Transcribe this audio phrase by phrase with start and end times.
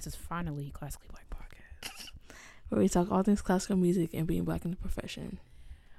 [0.00, 2.08] This is finally Classically Black Podcast.
[2.70, 5.38] Where we talk all things classical music and being black in the profession.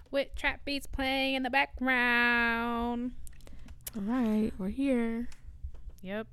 [0.10, 3.12] With trap beats playing in the background.
[3.96, 5.30] All right, we're here.
[6.02, 6.26] Yep.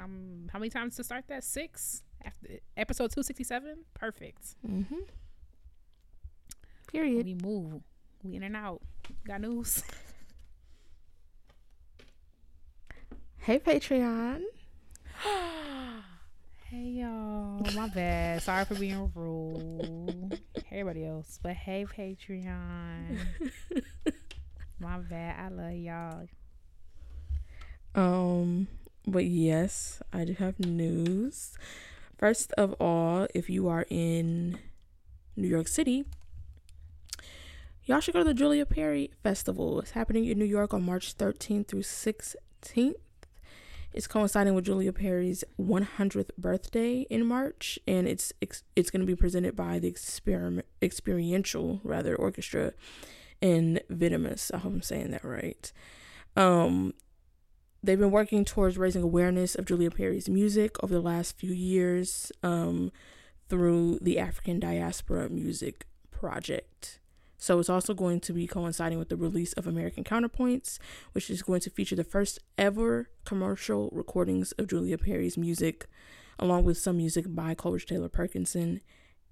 [0.00, 1.44] Um, how many times to start that?
[1.44, 2.02] Six?
[2.24, 3.84] After episode 267?
[3.94, 4.56] Perfect.
[4.68, 4.96] Mm-hmm.
[6.88, 7.24] Period.
[7.24, 7.82] We move.
[8.24, 8.82] We in and out.
[9.24, 9.84] Got news.
[13.38, 14.42] Hey, Patreon.
[16.70, 17.66] hey, y'all.
[17.74, 18.42] My bad.
[18.42, 20.40] Sorry for being rude.
[20.70, 21.40] Everybody else.
[21.42, 23.18] But hey, Patreon.
[24.78, 25.36] My bad.
[25.40, 26.28] I love y'all.
[27.96, 28.68] Um,
[29.04, 31.56] but yes, I do have news.
[32.16, 34.60] First of all, if you are in
[35.34, 36.04] New York City,
[37.84, 39.80] y'all should go to the Julia Perry Festival.
[39.80, 42.94] It's happening in New York on March 13th through 16th.
[43.92, 49.16] It's coinciding with Julia Perry's 100th birthday in March, and it's it's going to be
[49.16, 52.72] presented by the experiment experiential rather orchestra
[53.40, 54.52] in Venomous.
[54.52, 55.72] I hope I'm saying that right.
[56.36, 56.94] Um,
[57.82, 62.30] they've been working towards raising awareness of Julia Perry's music over the last few years
[62.44, 62.92] um,
[63.48, 66.99] through the African Diaspora Music Project.
[67.40, 70.78] So it's also going to be coinciding with the release of American Counterpoints,
[71.12, 75.88] which is going to feature the first ever commercial recordings of Julia Perry's music,
[76.38, 78.82] along with some music by Coleridge Taylor Perkinson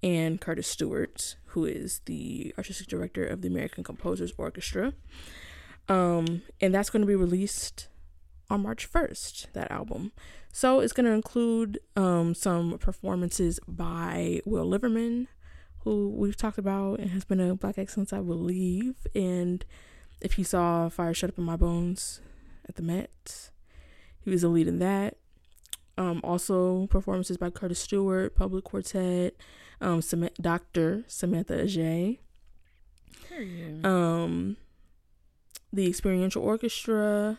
[0.01, 4.93] and Curtis Stewart, who is the artistic director of the American Composers Orchestra.
[5.87, 7.89] Um, and that's going to be released
[8.49, 10.11] on March 1st, that album.
[10.51, 15.27] So it's going to include um, some performances by Will Liverman,
[15.83, 18.95] who we've talked about and has been a black excellence, I believe.
[19.15, 19.63] And
[20.21, 22.21] if you saw Fire Shut Up in My Bones
[22.67, 23.49] at the Met,
[24.21, 25.17] he was a lead in that.
[25.97, 29.31] Um, also, performances by Curtis Stewart, PUBLIQuartet,
[29.81, 31.03] um, Sam- Dr.
[31.07, 32.19] Samantha Ajay.
[33.85, 34.57] Um,
[35.73, 37.37] the Experiential Orchestra,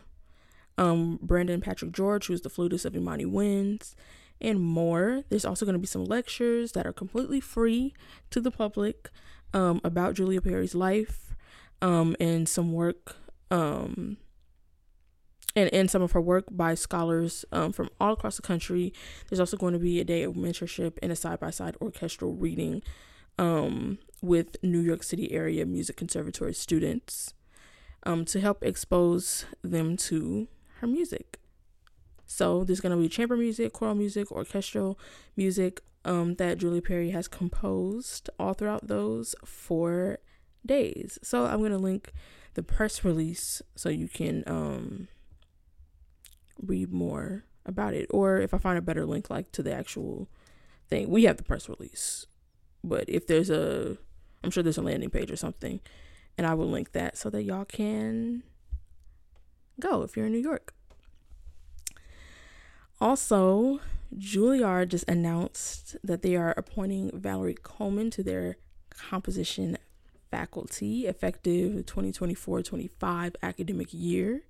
[0.78, 3.97] um, Brandon Patrick George, who's the flutist of Imani Winds,
[4.41, 5.23] and more.
[5.28, 7.95] There's also going to be some lectures that are completely free
[8.31, 9.11] to the public
[9.53, 11.34] um, about Julia Perry's life
[11.83, 13.17] um, and some work
[13.51, 14.17] um,
[15.56, 18.93] and, and some of her work by scholars um, from all across the country.
[19.28, 22.34] There's also going to be a day of mentorship and a side by side orchestral
[22.34, 22.83] reading
[23.39, 27.34] um, with New York City area music conservatory students
[28.05, 30.49] um, to help expose them to
[30.81, 31.40] her music.
[32.30, 34.96] So there's gonna be chamber music, choral music, orchestral
[35.36, 40.18] music um, that Julie Perry has composed all throughout those four
[40.64, 41.18] days.
[41.24, 42.12] So I'm gonna link
[42.54, 45.08] the press release so you can um,
[46.62, 48.06] read more about it.
[48.10, 50.28] Or if I find a better link, like to the actual
[50.88, 52.26] thing, we have the press release.
[52.84, 53.98] But if there's a,
[54.44, 55.80] I'm sure there's a landing page or something,
[56.38, 58.44] and I will link that so that y'all can
[59.80, 60.74] go if you're in New York.
[63.00, 63.81] Also,
[64.16, 68.56] Juilliard just announced that they are appointing Valerie Coleman to their
[68.91, 69.78] composition
[70.31, 74.43] faculty effective 2024-25 academic year.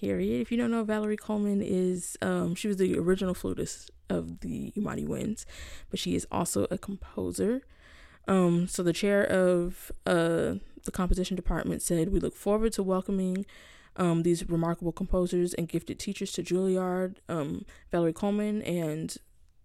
[0.00, 0.40] Period.
[0.40, 4.72] If you don't know, Valerie Coleman is um, she was the original flutist of the
[4.76, 5.46] Imani Winds,
[5.90, 7.62] but she is also a composer.
[8.26, 10.54] Um, so the chair of uh,
[10.84, 13.46] the composition department said, "We look forward to welcoming."
[13.98, 19.16] Um, these remarkable composers and gifted teachers to Juilliard, um, Valerie Coleman and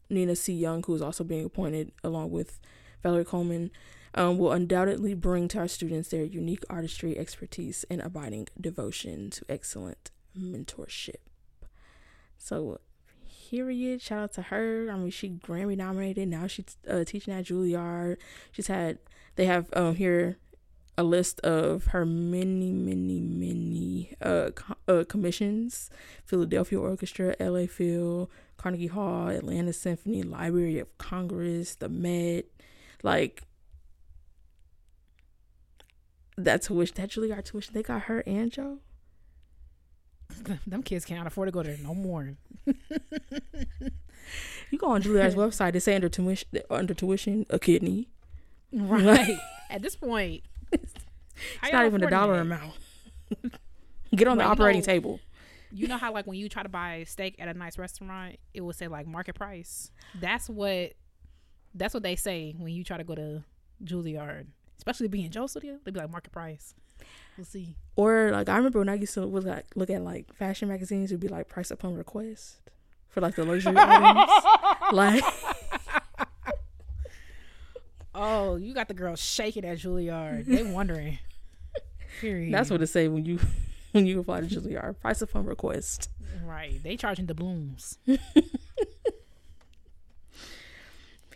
[0.09, 0.53] Nina C.
[0.53, 2.59] Young, who is also being appointed along with
[3.01, 3.71] Valerie Coleman,
[4.15, 9.45] um, will undoubtedly bring to our students their unique artistry, expertise, and abiding devotion to
[9.49, 11.21] excellent mentorship.
[12.37, 12.79] So,
[13.49, 14.01] period.
[14.01, 14.89] Shout out to her.
[14.91, 16.27] I mean, she Grammy nominated.
[16.27, 18.17] Now she's uh, teaching at Juilliard.
[18.51, 18.99] She's had
[19.35, 20.37] they have um here
[20.97, 25.89] a list of her many, many, many uh, co- uh, commissions
[26.25, 32.45] Philadelphia Orchestra, LA Phil, Carnegie Hall, Atlanta Symphony, Library of Congress, the Met.
[33.01, 33.43] Like,
[36.37, 38.79] that tuition, that Juilliard tuition, they got her and Joe.
[40.67, 42.35] Them kids can't afford to go there no more.
[42.65, 42.73] you
[44.77, 48.09] go on Juilliard's website, they say under tuition, under tuition, a kidney.
[48.71, 49.37] Right.
[49.69, 50.43] At this point,
[51.63, 52.73] it's not even a dollar amount.
[54.15, 55.19] Get on the operating know, table.
[55.71, 58.61] You know how like when you try to buy steak at a nice restaurant, it
[58.61, 59.91] will say like market price.
[60.19, 60.93] That's what
[61.73, 63.43] that's what they say when you try to go to
[63.83, 64.45] Juilliard,
[64.77, 65.79] especially being Joe Studio.
[65.83, 66.75] They'd be like market price.
[67.37, 67.75] We'll see.
[67.95, 71.11] Or like I remember when I used to look at look at like fashion magazines,
[71.11, 72.57] it'd be like price upon request
[73.09, 74.31] for like the luxury items.
[74.91, 75.23] Like
[78.15, 80.45] Oh, you got the girls shaking at Juilliard.
[80.45, 81.19] They wondering.
[82.21, 82.53] Period.
[82.53, 83.39] that's what it say when you
[83.91, 84.99] when you apply to Juilliard.
[84.99, 86.09] Price upon request.
[86.43, 86.81] right.
[86.83, 87.97] They charging the blooms.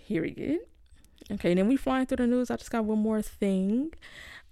[0.07, 0.59] Period.
[1.31, 2.49] Okay, then we flying through the news.
[2.49, 3.91] I just got one more thing.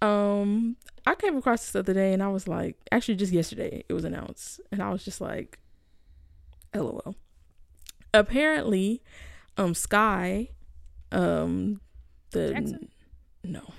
[0.02, 0.76] Um,
[1.06, 3.94] I came across this the other day and I was like, actually just yesterday it
[3.94, 5.60] was announced, and I was just like,
[6.74, 7.16] LOL.
[8.14, 9.02] Apparently,
[9.58, 10.50] um, Sky,
[11.14, 11.80] um,
[12.32, 12.90] the Jackson?
[13.44, 13.74] no,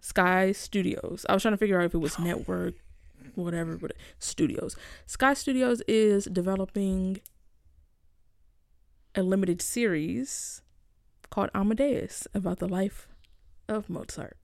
[0.00, 1.24] Sky Studios.
[1.28, 2.74] I was trying to figure out if it was network,
[3.34, 4.76] whatever, but Studios.
[5.06, 7.20] Sky Studios is developing
[9.14, 10.62] a limited series
[11.30, 13.08] called Amadeus about the life
[13.68, 14.36] of Mozart.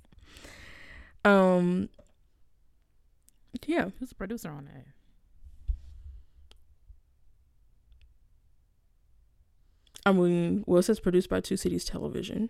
[1.25, 1.89] Um
[3.67, 4.87] yeah, Who's the producer on that?
[10.07, 12.49] I mean, well, it says produced by Two Cities Television.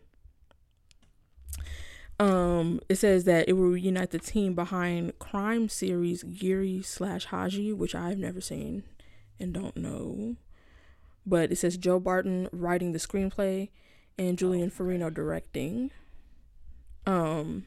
[2.21, 7.73] Um, it says that it will reunite the team behind crime series Giri slash Haji,
[7.73, 8.83] which I've never seen
[9.41, 10.37] and don't know.
[11.25, 13.71] But it says Joe Barton writing the screenplay
[14.19, 15.93] and Julian Farino directing.
[17.07, 17.65] Um,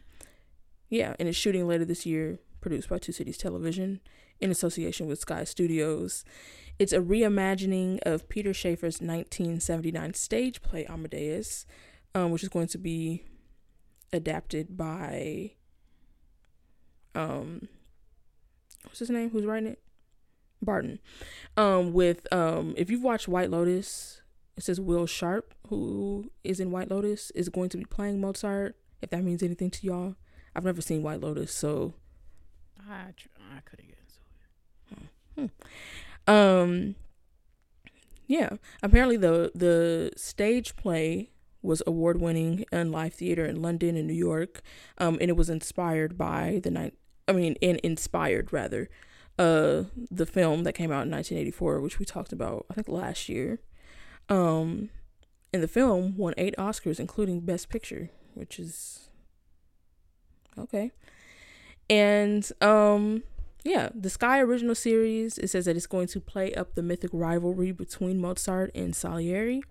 [0.88, 4.01] yeah, and it's shooting later this year, produced by Two Cities Television
[4.39, 6.23] in association with Sky Studios.
[6.77, 11.65] It's a reimagining of Peter Shaffer's 1979 stage play Amadeus,
[12.13, 13.23] um, which is going to be
[14.13, 15.51] adapted by
[17.15, 17.68] um
[18.83, 19.30] what's his name?
[19.31, 19.80] Who's writing it?
[20.62, 21.00] Barton.
[21.57, 24.21] Um, with um if you've watched White Lotus,
[24.56, 28.75] it says Will Sharpe, who is in White Lotus, is going to be playing Mozart.
[29.01, 30.15] If that means anything to y'all,
[30.56, 31.95] I've never seen White Lotus, so
[32.80, 33.98] I tr- I couldn't get
[35.38, 35.51] into
[36.27, 36.33] it.
[36.33, 36.95] Um
[38.27, 38.51] yeah,
[38.81, 41.32] apparently the the stage play
[41.63, 44.62] was award winning in live theater in London and New York.
[44.98, 46.94] Um and it was inspired by the night
[47.27, 48.89] I mean in inspired rather
[49.39, 53.30] uh the film that came out in 1984 which we talked about I think last
[53.30, 53.60] year.
[54.30, 54.89] Um
[55.54, 59.10] and the film won 8 Oscars including best picture, which is
[60.57, 60.92] okay.
[61.89, 63.24] And um
[63.65, 67.12] yeah, the Sky original series, it says that it's going to play up the mythic
[67.13, 69.63] rivalry between Mozart and Salieri.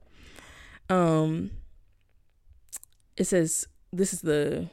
[0.89, 1.51] Um
[3.17, 4.69] it says this is the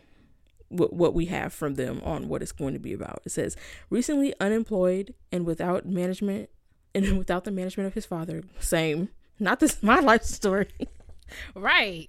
[0.69, 3.21] what what we have from them on what it's going to be about.
[3.25, 3.55] It says
[3.89, 6.49] recently unemployed and without management
[6.95, 8.43] and without the management of his father.
[8.59, 9.09] Same.
[9.39, 10.67] Not this my life story.
[11.55, 12.07] Right.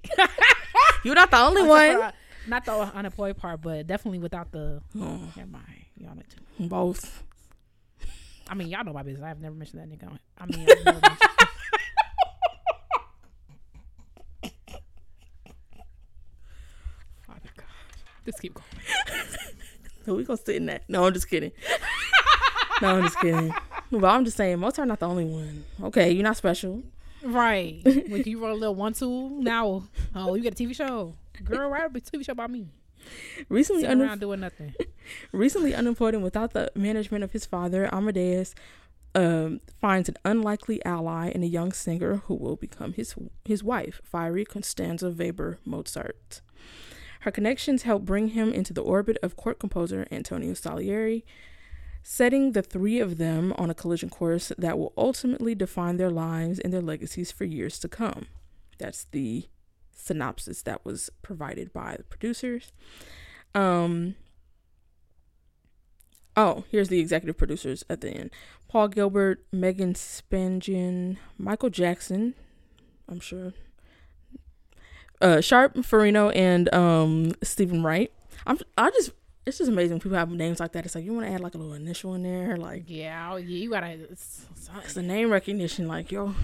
[1.05, 2.13] You're not the only one.
[2.47, 4.81] Not the unemployed part, but definitely without the.
[4.99, 5.65] Oh, Never mind.
[5.97, 6.23] Y'all know
[6.59, 6.67] too.
[6.69, 7.23] both.
[8.49, 9.23] I mean, y'all know my business.
[9.25, 10.19] I've never mentioned that nigga.
[10.39, 11.31] I mean, I've never mentioned-
[17.27, 17.67] Father God.
[18.25, 18.67] Just keep going.
[20.07, 20.85] So we gonna sit in that.
[20.89, 21.53] No, I'm just kidding.
[22.81, 23.55] no, I'm just kidding.
[23.93, 25.65] But I'm just saying, Mozart not the only one.
[25.83, 26.83] Okay, you're not special.
[27.23, 27.81] Right.
[27.85, 29.85] when you wrote a little one two, now
[30.15, 31.15] oh you got a TV show.
[31.45, 32.69] Girl, write a TV show about me.
[33.49, 34.75] Recently, Sitting une- around doing nothing.
[35.33, 38.55] recently unemployed and without the management of his father, Amadeus
[39.15, 44.01] um, finds an unlikely ally in a young singer who will become his his wife,
[44.05, 46.41] fiery Constanza Weber Mozart.
[47.21, 51.25] Her connections help bring him into the orbit of court composer Antonio Salieri,
[52.03, 56.59] setting the three of them on a collision course that will ultimately define their lives
[56.59, 58.27] and their legacies for years to come.
[58.79, 59.49] That's the
[59.95, 62.73] synopsis that was provided by the producers.
[63.55, 64.15] Um,
[66.37, 68.31] oh, here's the executive producers at the end
[68.67, 72.35] Paul Gilbert, Megan Spangian, Michael Jackson,
[73.07, 73.53] I'm sure,
[75.21, 78.13] uh, Sharpe, Farino, and um, Stephen Wright.
[78.47, 79.11] I'm, I just,
[79.47, 80.85] it's just amazing when people have names like that.
[80.85, 83.37] It's like you want to add like a little initial in there, like Yeah, oh,
[83.37, 83.91] yeah, you gotta.
[84.11, 84.47] It's,
[84.85, 86.35] it's the name recognition, like yo.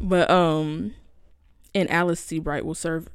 [0.00, 0.94] But um,
[1.74, 3.08] and Alice Seabright will serve.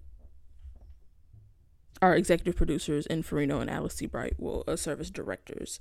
[2.01, 5.79] Our executive producers and Farino and Alice Seabright will uh, serve as directors.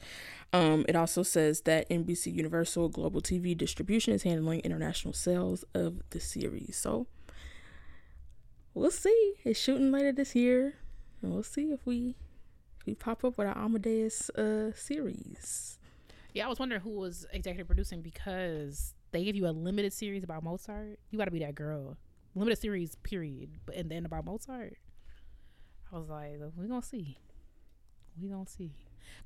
[0.52, 6.02] Um, it also says that NBC Universal Global TV Distribution is handling international sales of
[6.10, 6.76] the series.
[6.76, 7.06] So
[8.74, 9.34] we'll see.
[9.44, 10.74] It's shooting later this year,
[11.22, 12.16] and we'll see if we
[12.78, 15.78] if we pop up with our Amadeus uh series.
[16.32, 20.22] Yeah, I was wondering who was executive producing because they give you a limited series
[20.22, 20.98] about Mozart.
[21.10, 21.96] You got to be that girl.
[22.36, 23.50] Limited series, period.
[23.66, 24.76] But and then about Mozart,
[25.92, 27.18] I was like, we gonna see.
[28.20, 28.72] We gonna see.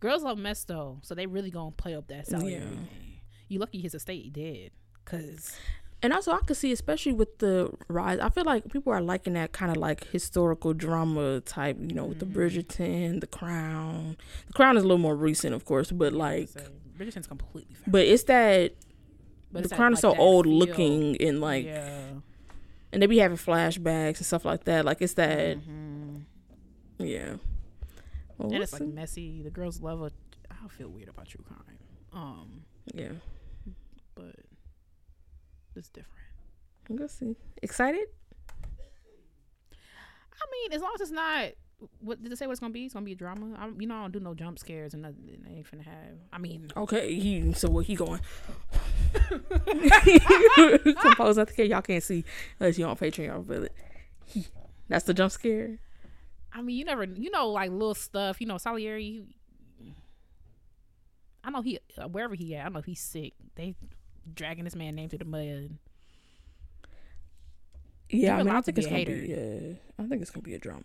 [0.00, 2.68] Girls love mess though, so they really gonna play up that Salieri Yeah.
[3.48, 4.70] You lucky his estate dead,
[5.04, 5.54] cause
[6.04, 9.32] And also, I could see, especially with the rise, I feel like people are liking
[9.32, 12.34] that kind of like historical drama type, you know, with the Mhm.
[12.34, 14.16] Bridgerton, The Crown.
[14.48, 16.50] The Crown is a little more recent, of course, but like,
[16.98, 17.90] Bridgerton's completely fair.
[17.90, 18.74] but it's that
[19.50, 20.58] But the it's Crown is so old feel.
[20.58, 22.08] looking and like, yeah.
[22.92, 24.84] and they be having flashbacks and stuff like that.
[24.84, 26.24] Like, it's that, Mhm.
[26.98, 27.36] yeah.
[28.36, 28.88] Well, And it's like see.
[28.88, 29.42] messy.
[29.42, 30.12] The girls love it.
[30.50, 31.78] I feel weird about true crime.
[32.12, 33.12] Um, yeah.
[34.14, 34.36] but
[35.76, 36.18] it's different.
[36.88, 37.36] We'll see.
[37.62, 38.06] Excited?
[39.72, 41.50] I mean, as long as it's not.
[42.00, 42.46] What did it say?
[42.46, 42.84] What it's gonna be?
[42.84, 43.56] It's gonna be a drama.
[43.58, 45.44] I'm, you know, I don't do no jump scares and nothing.
[45.46, 46.16] I ain't finna have.
[46.32, 47.14] I mean, Okay.
[47.14, 48.20] He, so what he going?
[51.00, 51.38] Compose.
[51.38, 52.24] I think y'all can't see
[52.58, 53.70] unless you on Patreon, but
[54.24, 54.46] he,
[54.88, 55.78] that's the jump scare.
[56.52, 58.40] I mean, you never, you know, like little stuff.
[58.40, 59.24] You know, Salieri.
[59.78, 59.94] he-
[61.42, 61.78] I know he
[62.10, 62.66] wherever he at.
[62.66, 63.34] I know he's sick.
[63.56, 63.74] They
[64.34, 65.78] dragging this man name to the mud.
[68.10, 69.12] Yeah, I mean, I think it's gonna hater.
[69.12, 69.28] be.
[69.28, 70.82] Yeah, I think it's gonna be a drama.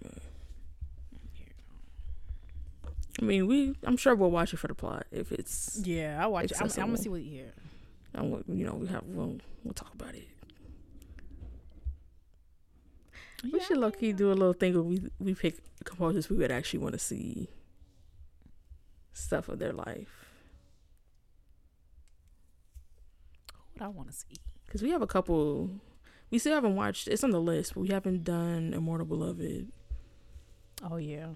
[3.22, 3.75] I mean, we.
[3.84, 5.05] I'm sure we'll watch it for the plot.
[5.12, 6.58] If it's, Yeah, I watch it.
[6.60, 7.22] I'm, I'm gonna see what.
[7.22, 7.43] Yeah,
[8.15, 9.03] I'm, you know, we have.
[9.05, 10.27] We'll, we'll talk about it.
[13.43, 16.29] We Yeah, should I low key do a little thing where we we pick composers
[16.29, 17.50] we would actually want to see
[19.13, 20.18] stuff of their life
[23.79, 24.27] What I want to see.
[24.65, 25.69] because we have a couple.
[26.31, 27.07] We still haven't watched.
[27.07, 29.71] It's on the list, but we haven't done Immortal Beloved.
[30.89, 31.29] Oh yeah.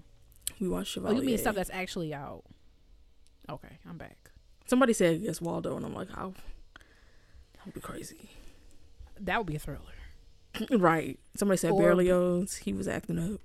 [0.60, 1.20] We watched Oh, Chevalier.
[1.20, 2.44] you mean stuff that's actually out?
[3.50, 4.30] Okay, I'm back.
[4.66, 6.32] Somebody said Gesualdo, and I'm like, how?
[7.54, 8.30] That would be crazy,
[9.20, 9.80] That would be a thriller.
[10.70, 11.18] right?
[11.34, 12.56] Somebody said Or- Berlioz.
[12.56, 13.40] He was acting up.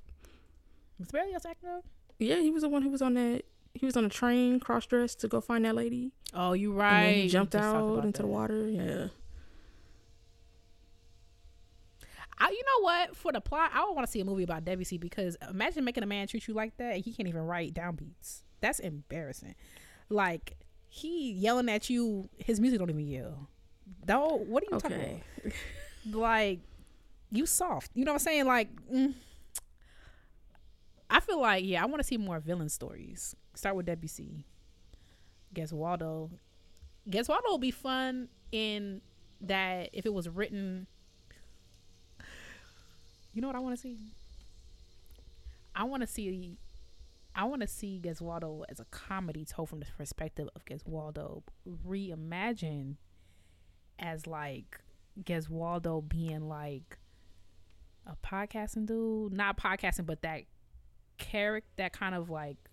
[0.99, 1.83] Was Berlioz acting up?
[2.19, 3.43] Yeah, he was the one who was on that.
[3.73, 6.79] He was on a train, cross dressed to go find that lady, Oh, you and
[6.79, 7.03] right.
[7.03, 8.67] then he jumped out into the water.
[8.67, 9.07] Yeah.
[12.41, 13.15] I, you know what?
[13.17, 16.03] For the plot, I would want to see a movie about Debussy because imagine making
[16.03, 18.43] a man treat you like that and he can't even write downbeats.
[18.61, 19.55] That's embarrassing.
[20.09, 20.55] Like
[20.87, 23.49] he yelling at you, his music don't even yell.
[24.05, 25.53] Though, what are you talking about?
[26.17, 26.59] Like
[27.29, 27.91] you soft.
[27.93, 28.45] You know what I'm saying?
[28.45, 29.13] Like mm.
[31.09, 33.35] I feel like yeah, I want to see more villain stories.
[33.59, 34.45] Start with Debussy.
[35.53, 36.29] Gesualdo.
[37.09, 39.01] Guess Waldo would be fun in
[39.41, 40.87] that if it was written
[43.33, 43.97] you know what I want to see?
[45.75, 46.57] I want to see,
[47.35, 51.43] I want to see Gesualdo as a comedy told from the perspective of Gesualdo
[51.87, 52.95] reimagined
[53.99, 54.79] as like
[55.21, 56.97] Gesualdo being like
[58.07, 60.43] a podcasting dude, not podcasting, but that
[61.17, 62.68] character, that kind of like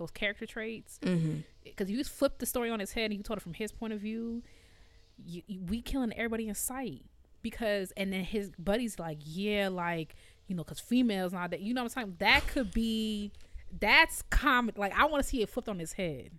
[0.00, 0.98] those character traits.
[1.02, 1.40] Mm-hmm.
[1.62, 3.92] Because you flip the story on his head and you told it from his point
[3.92, 4.42] of view.
[5.16, 7.04] You, you, we killing everybody in sight
[7.42, 10.14] because and then his buddy's like yeah like
[10.46, 13.32] you know because females not that you know what i'm saying that could be
[13.78, 16.30] that's common like i want to see it flipped on his head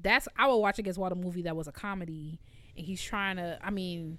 [0.00, 2.40] that's i would watch a Gesualdo movie that was a comedy
[2.76, 4.18] and he's trying to i mean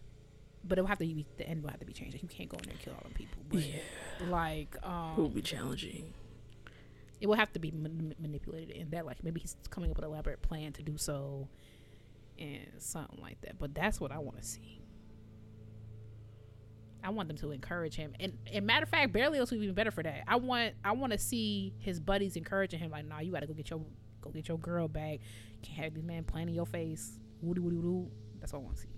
[0.64, 2.50] but it will have to be the end will have to be changed you can't
[2.50, 3.76] go in there and kill all them people but Yeah,
[4.30, 6.14] like um, it would um be challenging.
[7.22, 10.06] It will have to be man- manipulated in that like maybe he's coming up with
[10.06, 11.48] an elaborate plan to do so
[12.38, 14.82] and something like that but that's what i want to see
[17.04, 19.76] I want them to encourage him, and, and matter of fact, Berlioz would be even
[19.76, 20.24] better for that.
[20.28, 23.48] I want I want to see his buddies encouraging him, like, "Nah, you got to
[23.48, 23.82] go get your
[24.22, 25.20] go get your girl back.
[25.62, 28.12] Can't have this man playing your face." Woody woody woo.
[28.40, 28.90] That's what I want to see.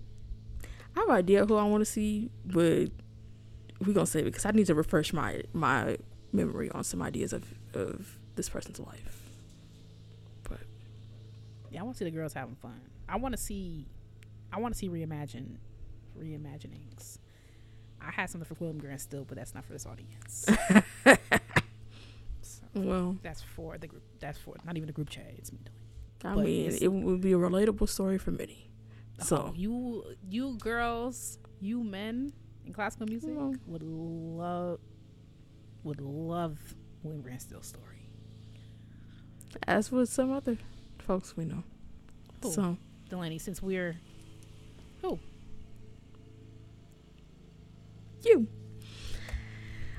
[0.96, 2.88] I have an idea who I want to see, but
[3.80, 5.96] we're gonna say it because I need to refresh my my
[6.32, 7.44] memory on some ideas of
[7.76, 9.30] of this person's life.
[10.48, 10.60] But
[11.70, 12.80] Yeah, I want to see the girls having fun.
[13.08, 13.86] I want to see,
[14.52, 15.56] I want to see reimagine,
[16.18, 17.18] reimaginings.
[18.00, 20.46] I had something for William Grant Still, but that's not for this audience.
[22.42, 24.02] so well, that's for the group.
[24.20, 25.32] That's for not even the group chat.
[25.38, 25.78] It's me doing.
[26.32, 28.70] I But mean, it would be a relatable story for many.
[29.20, 32.32] Oh, so Oh, you you girls, you men
[32.66, 33.54] in classical music Well.
[33.66, 34.80] would love
[35.84, 36.58] would love
[37.02, 38.08] William Grant Still's story.
[39.66, 40.56] as with some other
[40.98, 41.62] folks we know.
[42.42, 42.52] Who?
[42.52, 42.76] So
[43.10, 43.96] Dalanie, since we're
[45.02, 45.18] who?
[48.24, 48.46] you.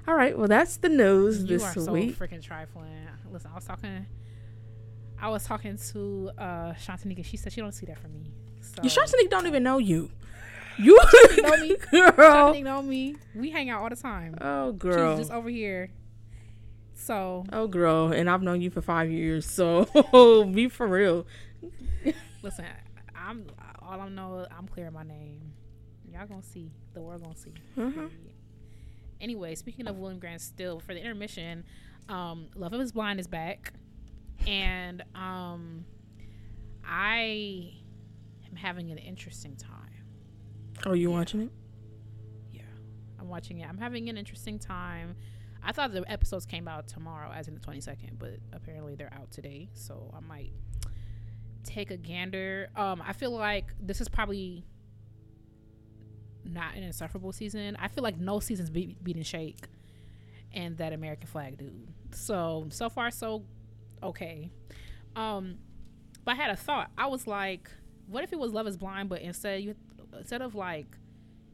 [0.07, 0.37] All right.
[0.37, 3.07] Well, that's the news you this are so freaking trifling.
[3.31, 4.05] Listen, I was talking
[5.19, 7.23] I was talking to uh Shantanika.
[7.23, 8.31] She said she don't see that from me.
[8.61, 10.09] So Your Shashanik don't even know you.
[10.79, 10.97] You
[11.37, 11.75] know me.
[11.91, 12.11] girl.
[12.17, 13.15] Shantanika know me.
[13.35, 14.35] We hang out all the time.
[14.41, 15.15] Oh girl.
[15.15, 15.91] She's just over here.
[17.03, 19.85] So Oh girl, and I've known you for five years, so
[20.53, 21.25] be for real.
[22.41, 22.65] listen,
[23.13, 23.45] I'm
[23.81, 24.45] all I know.
[24.57, 25.51] I'm clearing my name.
[26.09, 26.71] Y'all gonna see.
[26.93, 27.53] The world gonna see.
[27.75, 28.11] Period.
[29.19, 31.65] Anyway, speaking of William Grant Still, for the intermission,
[32.07, 33.73] um, Love of Is Blind is back,
[34.47, 35.85] and um,
[36.85, 37.73] I
[38.49, 39.79] am having an interesting time.
[40.85, 41.51] Oh, you watching it?
[42.51, 42.61] Yeah,
[43.19, 43.67] I'm watching it.
[43.67, 45.15] I'm having an interesting time.
[45.65, 49.31] I thought the episodes came out tomorrow, as in the 22nd, but apparently they're out
[49.31, 49.69] today.
[49.73, 50.53] So I might
[51.63, 52.69] take a gander.
[52.75, 54.65] Um, I feel like this is probably
[56.43, 57.77] not an insufferable season.
[57.79, 59.67] I feel like no season's be- beating Shake
[60.53, 61.87] and that American Flag dude.
[62.11, 63.43] So so far so
[64.01, 64.51] okay.
[65.15, 65.57] Um,
[66.25, 66.91] but I had a thought.
[66.97, 67.69] I was like,
[68.07, 69.75] what if it was Love Is Blind, but instead you
[70.17, 70.97] instead of like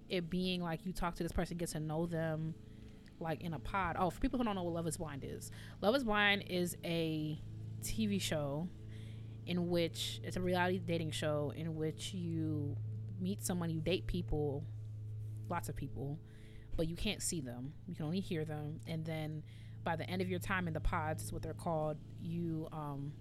[0.09, 2.55] it being like you talk to this person, get to know them,
[3.19, 3.95] like in a pod.
[3.99, 6.77] Oh, for people who don't know what Love Is Blind is, Love Is Blind is
[6.83, 7.41] a
[7.81, 8.67] TV show
[9.45, 12.75] in which it's a reality dating show in which you
[13.19, 14.63] meet someone, you date people,
[15.49, 16.19] lots of people,
[16.77, 17.73] but you can't see them.
[17.87, 19.43] You can only hear them, and then
[19.83, 23.11] by the end of your time in the pods, is what they're called, you um,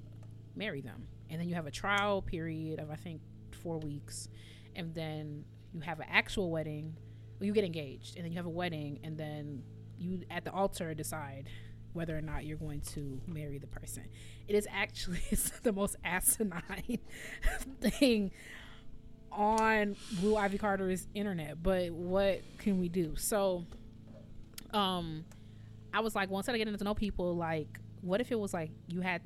[0.55, 3.21] marry them, and then you have a trial period of I think
[3.63, 4.29] four weeks,
[4.77, 6.95] and then you have an actual wedding.
[7.39, 9.63] Well, you get engaged, and then you have a wedding, and then
[9.99, 11.49] you at the altar decide
[11.93, 14.05] whether or not you're going to marry the person.
[14.47, 15.23] It is actually
[15.63, 16.99] the most asinine
[17.81, 18.31] thing
[19.33, 21.63] on Blue Ivy Carter's internet.
[21.63, 23.17] But what can we do?
[23.17, 23.65] So,
[24.73, 25.25] um,
[25.93, 28.71] I was like, once I getting to know people, like, what if it was like
[28.87, 29.23] you had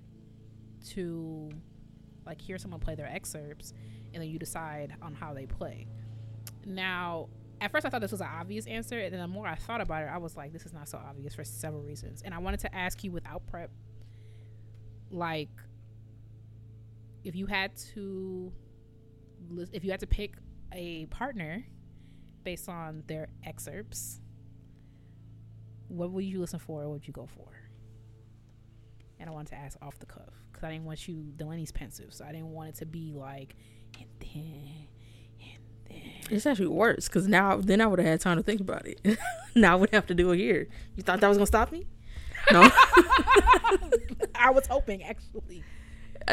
[0.91, 1.51] to
[2.27, 3.73] like hear someone play their excerpts
[4.13, 5.87] and then you decide on how they play.
[6.65, 7.29] Now,
[7.63, 9.81] at first I thought this was an obvious answer, and then the more I thought
[9.81, 12.23] about it, I was like, this is not so obvious for several reasons.
[12.23, 13.71] And I wanted to ask you without prep,
[15.11, 15.49] like,
[17.23, 18.53] if you had to,
[19.73, 20.35] if you had to pick
[20.73, 21.65] a partner
[22.43, 24.21] based on their excerpts,
[25.87, 26.83] what would you listen for?
[26.83, 27.49] Or what would you go for?
[29.21, 31.33] And I wanted to ask off the cuff because I didn't want you.
[31.37, 33.55] Dalanie's pensive, so I didn't want it to be like,
[34.01, 34.89] and then.
[36.31, 39.01] It's actually worse because now then I would have had time to think about it.
[39.55, 40.69] now I would have to do it here.
[40.97, 41.87] You thought that was gonna stop me?
[42.51, 42.63] No,
[44.35, 45.63] I was hoping actually.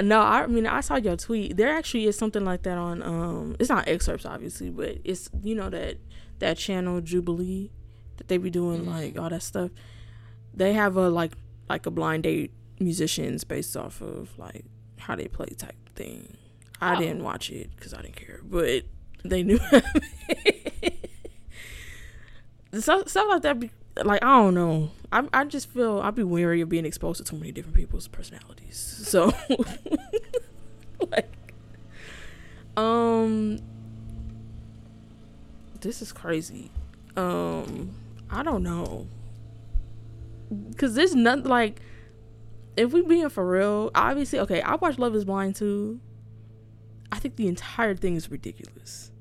[0.02, 0.22] no.
[0.22, 1.58] I mean, I saw your tweet.
[1.58, 3.02] There actually is something like that on.
[3.04, 5.98] Um, it's not excerpts, obviously, but it's you know that
[6.40, 7.72] that channel Jubilee
[8.18, 9.72] that they be doing like all that stuff.
[10.54, 11.34] They have a like
[11.68, 14.66] like a blind date musicians based off of like
[14.98, 16.38] how they play type thing.
[16.82, 17.00] I Oh.
[17.00, 18.84] didn't watch it because I didn't care, but
[19.24, 19.60] they knew.
[22.78, 23.60] stuff, stuff like that.
[23.60, 23.72] Be,
[24.04, 24.92] like I don't know.
[25.12, 28.08] I I just feel I'd be wary of being exposed to too many different people's
[28.08, 28.96] personalities.
[29.10, 29.34] So,
[31.12, 31.32] like,
[32.78, 33.58] um,
[35.82, 36.70] this is crazy.
[37.18, 37.96] Um,
[38.30, 39.08] I don't know.
[40.78, 41.82] Cause there's nothing like,
[42.78, 44.62] if we being for real, obviously, okay.
[44.62, 46.00] I watched Love Is Blind too.
[47.12, 49.12] I think the entire thing is ridiculous.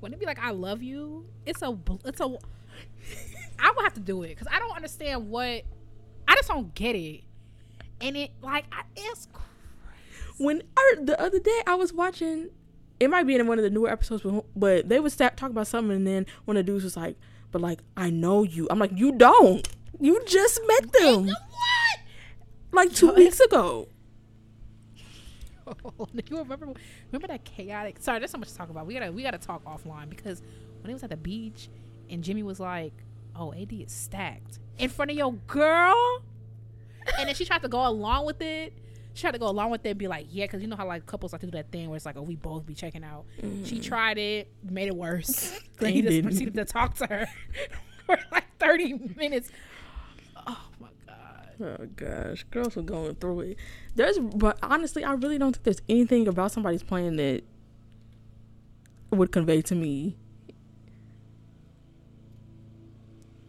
[0.00, 2.24] Wouldn't it be like, I love you, it's a, bl- it's a.
[3.58, 5.62] I would have to do it because I don't understand what.
[6.26, 7.22] I just don't get it,
[8.00, 9.28] and it like I, it's.
[9.32, 9.42] cr-
[10.38, 10.62] when
[11.02, 12.48] the other day I was watching,
[12.98, 15.52] it might be in one of the newer episodes, but, but they would start talking
[15.54, 17.16] about something, and then one of the dudes was like,
[17.50, 19.68] "But like, I know you." I'm like, "You don't.
[20.00, 21.36] You just met them What?
[22.72, 23.88] like two Yo, weeks ago."
[26.30, 26.72] You remember
[27.10, 28.86] remember that chaotic sorry there's so much to talk about.
[28.86, 30.42] We gotta we gotta talk offline because
[30.80, 31.68] when he was at the beach
[32.08, 32.92] and jimmy was like
[33.36, 36.22] oh ad is stacked in front of your girl?
[37.18, 38.72] And then she tried to go along with it.
[39.14, 40.86] She tried to go along with it and be like yeah because you know how
[40.86, 43.04] like couples like to do that thing where it's like oh we both be checking
[43.04, 43.24] out.
[43.40, 43.80] She mm-hmm.
[43.80, 45.58] tried it made it worse.
[45.78, 46.24] Then he just didn't.
[46.24, 47.26] proceeded to talk to her
[48.06, 49.50] for like 30 minutes
[51.62, 53.56] Oh gosh, girls are going through it.
[53.94, 57.42] There's, but honestly, I really don't think there's anything about somebody's plan that
[59.10, 60.16] would convey to me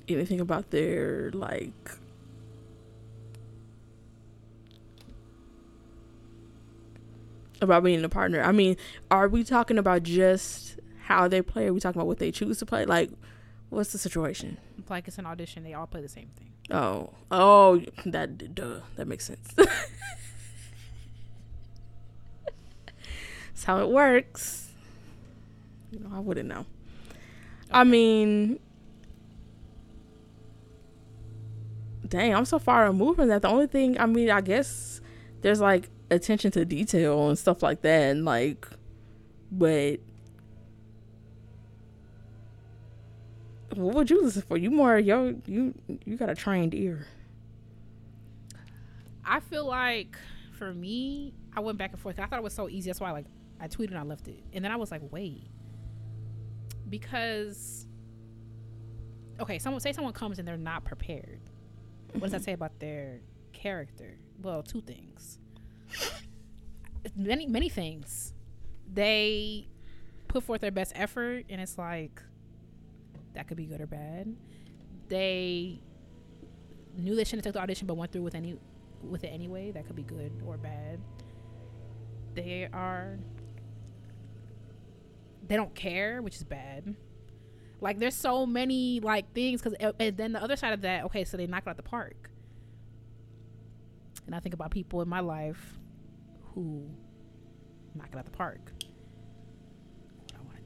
[0.09, 1.91] anything about their like
[7.61, 8.41] about being a partner.
[8.41, 8.75] I mean,
[9.09, 11.67] are we talking about just how they play?
[11.67, 12.85] Are we talking about what they choose to play?
[12.85, 13.11] Like,
[13.69, 14.57] what's the situation?
[14.89, 19.07] like it's an audition they all play the same thing Oh, oh, that duh, that
[19.07, 19.53] makes sense.
[19.55, 19.67] That's
[23.65, 24.69] how it works.
[25.91, 26.65] You know, I wouldn't know.
[27.69, 28.59] I mean,
[32.07, 33.41] dang, I'm so far removed from that.
[33.41, 35.01] The only thing, I mean, I guess
[35.41, 38.65] there's like attention to detail and stuff like that, and like,
[39.51, 39.99] but
[43.75, 44.57] What would you listen for?
[44.57, 45.73] You more yo you
[46.05, 47.07] you got a trained ear.
[49.23, 50.17] I feel like
[50.51, 52.19] for me, I went back and forth.
[52.19, 52.89] I thought it was so easy.
[52.89, 53.25] That's why like
[53.59, 54.43] I tweeted and I left it.
[54.53, 55.47] And then I was like, wait.
[56.89, 57.87] Because
[59.39, 61.39] okay, someone say someone comes and they're not prepared.
[62.11, 63.21] What does that say about their
[63.53, 64.17] character?
[64.41, 65.39] Well, two things.
[67.15, 68.33] Many many things.
[68.91, 69.67] They
[70.27, 72.21] put forth their best effort and it's like
[73.33, 74.35] that could be good or bad.
[75.07, 75.81] They
[76.97, 78.57] knew they shouldn't took the audition but went through with any
[79.01, 79.71] with it anyway.
[79.71, 80.99] That could be good or bad.
[82.33, 83.17] They are
[85.47, 86.95] they don't care, which is bad.
[87.81, 91.03] Like there's so many like things because eh, and then the other side of that,
[91.05, 92.29] okay, so they knock it out the park.
[94.25, 95.79] And I think about people in my life
[96.53, 96.89] who
[97.95, 98.71] knock it out the park.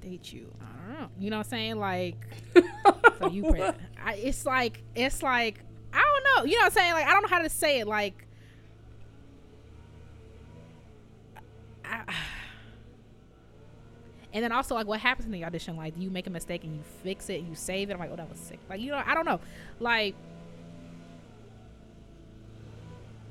[0.06, 0.54] Date you.
[0.62, 1.10] I don't know.
[1.20, 1.80] You know what I'm saying?
[1.80, 2.16] Like,
[3.20, 6.48] so you, pre- I, it's like it's like I don't know.
[6.48, 6.94] You know what I'm saying?
[6.94, 7.88] Like I don't know how to say it.
[7.88, 8.28] Like,
[11.84, 12.04] I,
[14.34, 15.76] and then also like what happens in the audition?
[15.76, 17.94] Like, do you make a mistake and you fix it and you save it?
[17.94, 18.60] I'm like, oh, that was sick.
[18.70, 19.40] Like, you know, I don't know.
[19.80, 20.14] Like,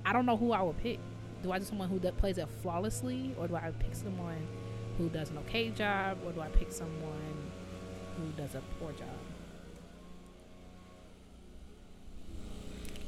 [0.04, 0.98] I don't know who I would pick.
[1.44, 4.44] Do I do someone who that plays it flawlessly, or do I pick someone
[4.98, 7.50] who does an okay job, or do I pick someone
[8.16, 9.08] who does a poor job?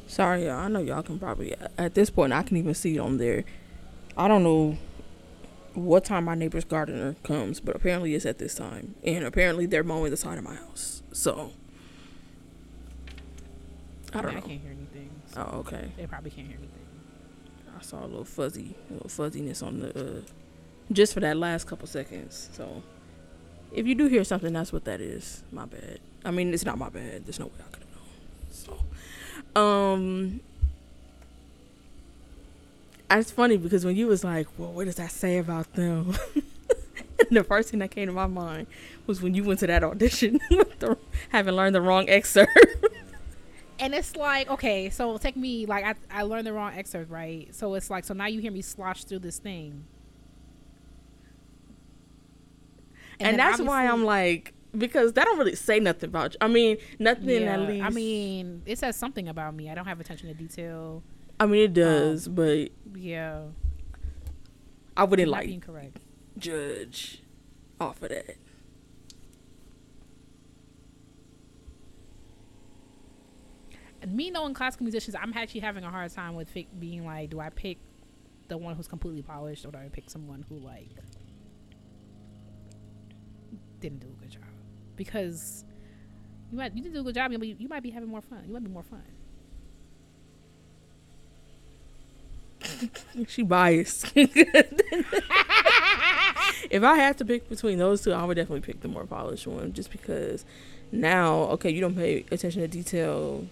[0.07, 0.59] Sorry, y'all.
[0.59, 3.45] I know y'all can probably at this point I can even see it on there.
[4.17, 4.79] I don't know
[5.75, 9.85] what time my neighbor's gardener comes, but apparently it's at this time, and apparently they're
[9.85, 11.03] mowing the side of my house.
[11.13, 11.53] So
[14.13, 14.39] I don't mean, know.
[14.39, 15.11] I can't hear anything.
[15.27, 15.93] So Oh, okay.
[15.97, 16.71] They probably can't hear anything.
[17.79, 20.21] I saw a little fuzzy, a little fuzziness on the, uh,
[20.93, 22.51] just for that last couple seconds.
[22.53, 22.83] So,
[23.73, 25.43] if you do hear something, that's what that is.
[25.53, 26.01] My bad.
[26.25, 27.27] I mean, it's not my bad.
[27.27, 28.81] There's no way I could have known.
[29.55, 30.41] So, um,
[33.11, 36.17] it's funny because when you was like, "Well, what does that say about them?"
[37.31, 38.67] the first thing that came to my mind
[39.07, 40.41] was when you went to that audition,
[41.31, 42.57] having learned the wrong excerpt.
[43.79, 47.55] And it's like, okay, so take me like I I learned the wrong excerpt, right?
[47.55, 49.85] So it's like, so now you hear me slosh through this thing,
[53.21, 56.39] and, then that's why I'm like because that don't really say nothing about you.
[56.41, 57.85] I mean, nothing Yeah, at least.
[57.85, 59.71] I mean, it says something about me.
[59.71, 61.03] I don't have attention to detail.
[61.39, 63.43] I mean it um, does, but Yeah,
[64.97, 65.99] I wouldn't like being correct.
[66.39, 67.23] judge
[67.81, 68.37] off of that.
[74.07, 77.41] Me knowing classical musicians, I'm actually having a hard time with fi- being like, do
[77.41, 77.79] I pick
[78.49, 80.89] the one who's completely polished, or do I pick someone who like
[83.81, 84.43] didn't do a good job?
[84.97, 85.65] Because
[86.51, 88.23] you might you did do a good job, but you, you might be having more
[88.23, 88.43] fun.
[88.47, 89.03] You might be more fun.
[93.29, 94.13] She biased.
[94.15, 94.31] if
[96.83, 99.73] I had to pick between those two, I would definitely pick the more polished one,
[99.73, 100.45] just because
[100.93, 103.47] now, okay, you don't pay attention to detail.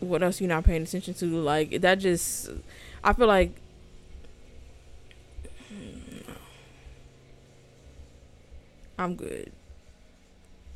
[0.00, 1.26] What else you not paying attention to?
[1.26, 2.50] Like that just,
[3.02, 3.52] I feel like.
[8.98, 9.52] I'm good.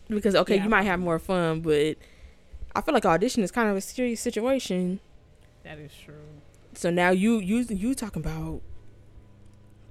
[0.08, 0.64] Because okay, Yeah.
[0.64, 1.96] you might have more fun, but
[2.74, 5.00] I feel like audition is kind of a serious situation.
[5.64, 6.14] That is true.
[6.74, 8.62] So now you you you talking about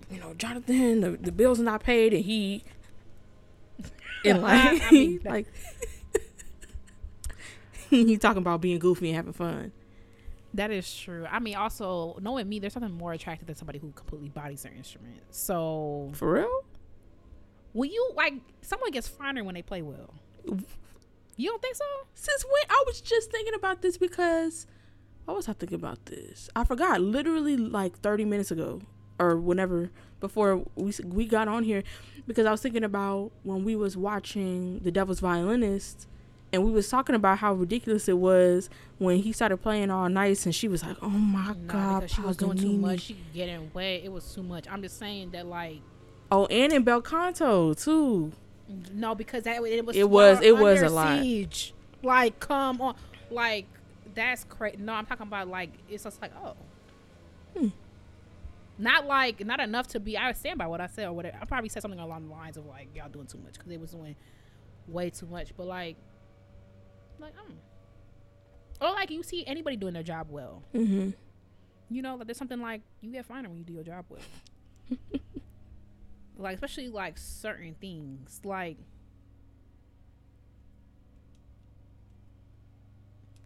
[0.10, 2.64] you know Jonathan the, the bills are not paid and he
[4.26, 5.48] and like I mean, like
[7.90, 9.72] he talking about being goofy and having fun.
[10.54, 11.26] That is true.
[11.30, 14.74] I mean, also knowing me, there's something more attractive than somebody who completely bodies their
[14.74, 15.22] instrument.
[15.30, 16.64] So For real?
[17.74, 20.14] When you like, someone gets finer when they play well.
[21.38, 21.86] You don't think so?
[22.14, 24.68] Since when I was just thinking about this because
[25.26, 26.50] what was I thinking about this?
[26.56, 28.82] I forgot literally like 30 minutes ago
[29.20, 31.84] or whenever before we we got on here
[32.28, 36.08] because I was thinking about when we was watching The Devil's Violinist
[36.54, 40.46] and we was talking about how ridiculous it was when he started playing all nice
[40.46, 41.54] and she was like, "Oh my Nah,
[42.00, 43.00] god, she was doing too much.
[43.02, 44.02] She getting wet.
[44.04, 44.66] It was too much.
[44.70, 45.80] I'm just saying that, like,
[46.32, 48.32] Oh, and in Bel Canto too.
[48.94, 51.20] no, because that it was It was- it was a lot.
[51.22, 51.74] siege.
[52.04, 52.96] Like, come on,
[53.30, 53.66] like
[54.16, 54.78] that's crazy.
[54.78, 56.56] No, I'm talking about like it's just like oh,
[57.58, 57.68] Hmm.
[58.78, 60.18] not like not enough to be.
[60.18, 61.38] I stand by what I said or whatever.
[61.42, 63.78] I probably said something along the lines of like y'all doing too much because they
[63.78, 64.16] was doing
[64.88, 65.56] way too much.
[65.58, 65.98] But like,
[67.20, 67.56] like um,
[68.82, 70.64] or like you see anybody doing their job well.
[70.74, 71.14] Mhm.
[71.90, 74.22] you know, like there's something like you get finer when you do your job well.
[76.42, 78.42] like especially like certain things.
[78.44, 78.78] Like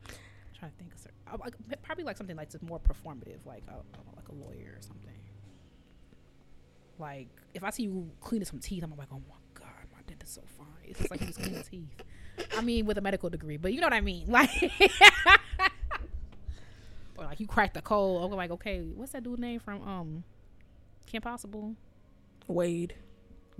[0.09, 0.15] I'm
[0.57, 3.77] trying to think of certain, uh, like, probably like something like more performative like a,
[4.15, 5.01] like a lawyer or something.
[6.97, 10.35] Like if I see you cleaning some teeth I'm like oh my god my dentist
[10.35, 10.67] so fine.
[10.85, 12.01] It's just like he's cleaning teeth.
[12.57, 14.25] I mean with a medical degree but you know what I mean.
[14.31, 14.71] Like
[17.17, 18.23] or like you cracked the code.
[18.23, 20.23] I'm like okay what's that dude name from um
[21.05, 21.75] Kim Possible?
[22.47, 22.95] Wade.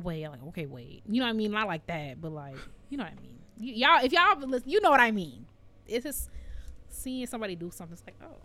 [0.02, 0.28] Wade.
[0.28, 1.02] Like, okay, Wade.
[1.08, 1.52] You know what I mean?
[1.52, 2.58] Not like that, but like,
[2.90, 3.40] you know what I mean.
[3.60, 5.46] Y- y'all, if y'all, listen, you know what I mean.
[5.88, 6.30] It's just
[6.90, 7.94] seeing somebody do something.
[7.94, 8.38] It's like, oh,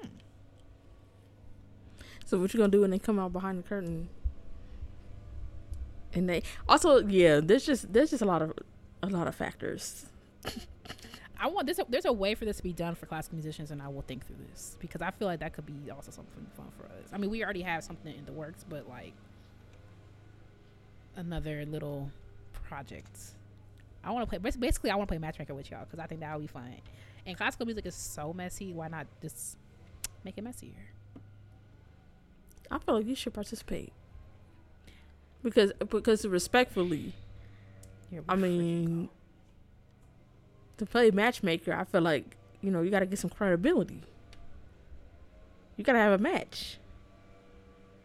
[0.00, 0.08] hmm.
[2.26, 4.08] So what you gonna do when they come out behind the curtain?
[6.12, 8.52] And they also yeah, there's just there's just a lot of
[9.02, 10.06] a lot of factors.
[11.38, 11.80] I want this.
[11.88, 14.24] There's a way for this to be done for classical musicians, and I will think
[14.26, 17.08] through this because I feel like that could be also something fun for us.
[17.12, 19.12] I mean, we already have something in the works, but like
[21.16, 22.10] another little
[22.52, 23.18] project.
[24.02, 24.52] I want to play.
[24.58, 26.74] Basically, I want to play matchmaker with y'all because I think that would be fun.
[27.26, 28.72] And classical music is so messy.
[28.72, 29.56] Why not just
[30.24, 30.72] make it messier?
[32.70, 33.92] I feel like you should participate.
[35.42, 37.14] Because because respectfully,
[38.28, 39.08] I mean
[40.78, 44.02] to play matchmaker, I feel like, you know, you gotta get some credibility.
[45.76, 46.78] You gotta have a match.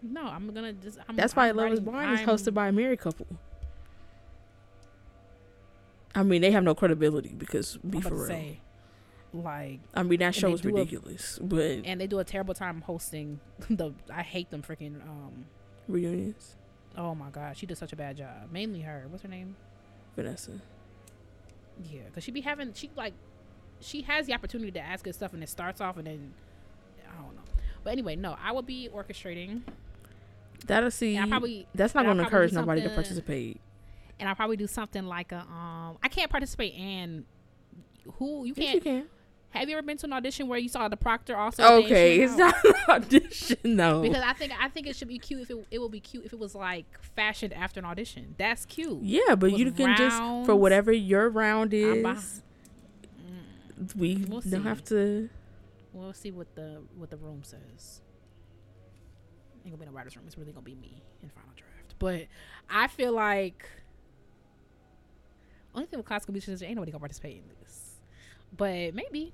[0.02, 0.98] No, I'm gonna just.
[1.08, 3.28] I'm, That's why I'm Love is Blind is hosted by a married couple.
[6.16, 8.26] I mean, they have no credibility because be for real.
[8.26, 8.60] say,
[9.34, 12.54] like, I mean, that show is do a- ridiculous, but and they do a terrible
[12.54, 13.94] time hosting the.
[14.12, 15.02] I hate them freaking.
[15.08, 15.46] Um.
[15.88, 16.56] reunions,
[16.98, 18.52] Oh my god, she did such a bad job.
[18.52, 19.06] Mainly her.
[19.10, 19.56] What's her name?
[20.16, 20.60] Vanessa.
[21.90, 23.14] Yeah, because she be having she like
[23.80, 26.34] she has the opportunity to ask good stuff, and it starts off, and then
[27.08, 27.42] I don't know.
[27.84, 29.62] But anyway, no, I will be orchestrating,
[30.68, 31.16] That'll see.
[31.16, 33.60] and I probably that's not going to encourage nobody to participate.
[34.20, 35.98] and I'll probably do something like a um.
[36.04, 37.26] I can't participate and
[38.18, 38.76] who you can't.
[38.76, 39.06] you can.
[39.52, 41.64] Have you ever been to an audition where you saw the proctor also?
[41.84, 42.38] Okay, it's out?
[42.38, 44.04] not an audition though.
[44.04, 46.24] because I think I think it should be cute if it it will be cute
[46.26, 48.36] if it was like fashioned after an audition.
[48.38, 49.00] That's cute.
[49.02, 52.44] yeah, but with you can just for whatever your round is.
[53.96, 54.62] we We'll don't see.
[54.62, 55.30] have to.
[55.94, 58.02] We'll see what the what the room says.
[59.70, 60.26] Ain't gonna be in the writers' room.
[60.26, 61.94] It's really gonna be me in final draft.
[62.00, 62.26] But
[62.70, 63.70] I feel like
[65.76, 67.98] only thing with classical musicians is ain't nobody gonna participate in this.
[68.58, 69.32] But maybe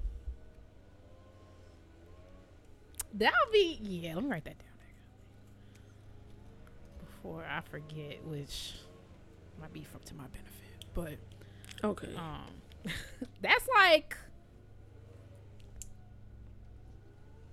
[3.14, 4.16] that'll be yeah.
[4.16, 4.68] Let me write that down
[7.00, 8.74] before I forget, which
[9.62, 10.86] might be from to my benefit.
[10.94, 12.14] But Okay.
[12.18, 12.92] um,
[13.42, 14.18] that's like.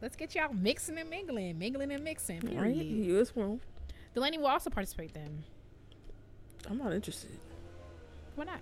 [0.02, 2.40] Let's get y'all mixing and mingling, mingling and mixing.
[2.58, 2.74] Right?
[2.74, 3.60] You as well.
[4.14, 5.44] Dalanie will also participate then.
[6.68, 7.30] I'm not interested.
[8.34, 8.60] Why not?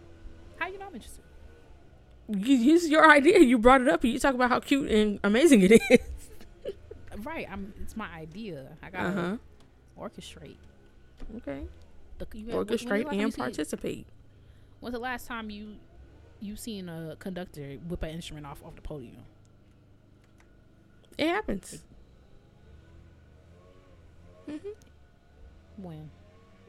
[0.59, 1.25] How you know I'm interested?
[2.29, 3.41] You use your idea.
[3.41, 5.81] You brought it up, and you talk about how cute and amazing it is.
[7.25, 7.75] Right, I'm.
[7.83, 8.69] It's my idea.
[8.83, 9.37] I gotta Uh huh.
[9.99, 10.57] orchestrate.
[11.39, 11.65] Okay.
[12.19, 14.07] The, you, when- when's the last Orchestrate and participate.
[14.79, 15.75] When's the last time you
[16.41, 19.17] you seen a conductor whip an instrument off off the podium?
[21.19, 21.83] It happens.
[24.47, 24.57] hmm
[25.77, 26.11] When?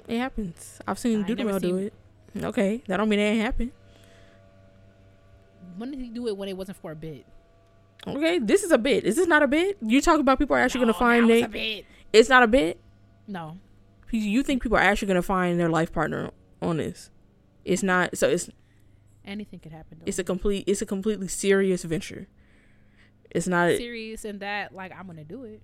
[0.07, 0.79] It happens.
[0.87, 1.93] I've seen Dudamel do it.
[2.35, 3.71] Okay, that don't mean it ain't happen.
[5.77, 6.37] When did he do it?
[6.37, 7.25] When it wasn't for a bit?
[8.07, 9.03] Okay, this is a bit.
[9.05, 9.77] Is this not a bit?
[9.81, 11.43] You talk about people are actually No, gonna find they.
[11.43, 11.87] it's.
[12.13, 12.79] It's not a bit.
[13.27, 13.57] No,
[14.11, 17.09] You- You think people are actually gonna find their life partner on this?
[17.63, 18.17] It's not.
[18.17, 18.49] So it's
[19.23, 19.99] anything could happen.
[19.99, 20.05] Though.
[20.07, 20.63] it's a complete.
[20.67, 22.27] It's a completely serious venture.
[23.31, 25.61] It's not serious and that like I'm gonna do it.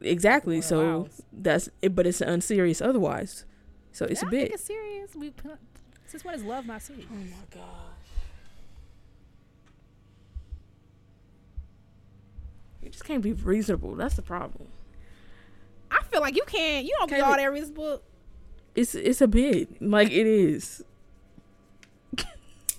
[0.00, 0.60] exactly.
[0.62, 1.22] So allows.
[1.32, 1.94] that's it.
[1.94, 3.44] But it's unserious otherwise.
[3.92, 4.52] So it's I a think bit.
[4.54, 5.14] it's serious.
[5.14, 5.58] We put-
[6.06, 7.06] since when is love not serious?
[7.10, 7.64] Oh my god.
[12.82, 13.94] You just can't be reasonable.
[13.96, 14.68] That's the problem.
[15.90, 16.84] I feel like you can't.
[16.84, 18.02] You don't be Can't all be- that reasonable.
[18.74, 19.80] It's it's a bit.
[19.82, 20.84] Like it is.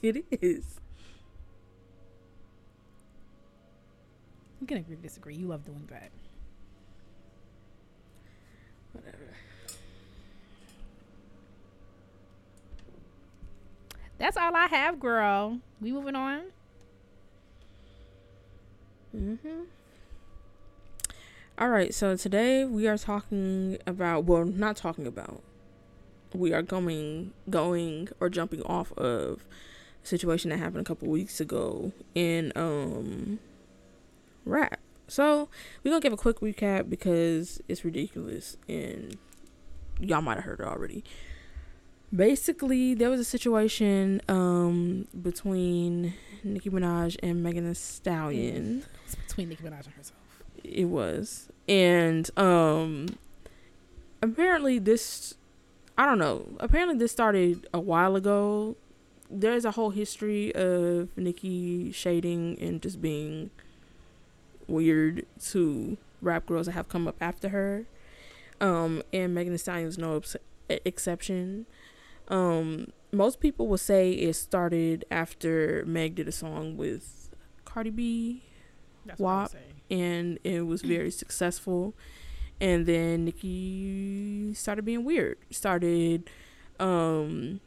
[0.02, 0.77] it is.
[4.60, 5.36] We can agree to disagree.
[5.36, 6.10] You love doing that.
[8.94, 9.18] Whatever.
[14.18, 15.60] That's all I have, girl.
[15.80, 16.42] We moving on.
[19.16, 19.64] Mm-hmm.
[21.60, 25.42] All right, so today we are talking about well, not talking about.
[26.34, 29.44] We are going going or jumping off of
[30.04, 33.40] a situation that happened a couple weeks ago in um
[34.48, 34.80] rap.
[35.08, 35.50] So
[35.84, 39.18] we're gonna give a quick recap because it's ridiculous and
[40.00, 41.04] y'all might have heard it already.
[42.16, 48.84] basically there was a situation um between Nicki Minaj and Megan Thee Stallion.
[49.06, 50.20] It's between Nicki Minaj and herself.
[50.64, 51.50] It was.
[51.68, 53.08] And um
[54.22, 55.36] apparently this
[55.98, 56.48] I don't know.
[56.60, 58.76] Apparently this started a while ago.
[59.30, 63.50] There's a whole history of Nicki shading and just being
[64.68, 67.86] weird to rap girls that have come up after her.
[68.60, 70.36] Um and Megan Thee Stallion is no ex-
[70.70, 71.66] exception.
[72.28, 77.30] Um most people will say it started after Meg did a song with
[77.66, 78.44] Cardi B
[79.06, 79.62] That's what I would WAP.
[79.92, 81.94] and it was very successful.
[82.60, 85.38] And then Nicki started being weird.
[85.52, 86.30] Started
[86.80, 87.62] um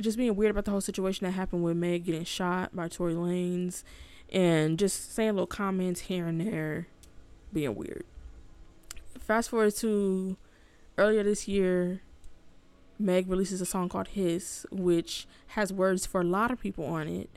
[0.00, 3.14] just being weird about the whole situation that happened with Meg getting shot by Tory
[3.14, 3.82] Lanez
[4.30, 6.86] and just saying little comments here and there
[7.52, 8.04] being weird.
[9.18, 10.36] Fast forward to
[10.96, 12.02] earlier this year,
[12.98, 17.08] Meg releases a song called Hiss, which has words for a lot of people on
[17.08, 17.30] it.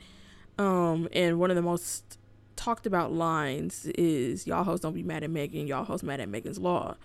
[0.58, 2.18] Um, and one of the most
[2.56, 6.28] talked about lines is y'all hoes don't be mad at Megan, y'all hoes mad at
[6.28, 6.96] Megan's law,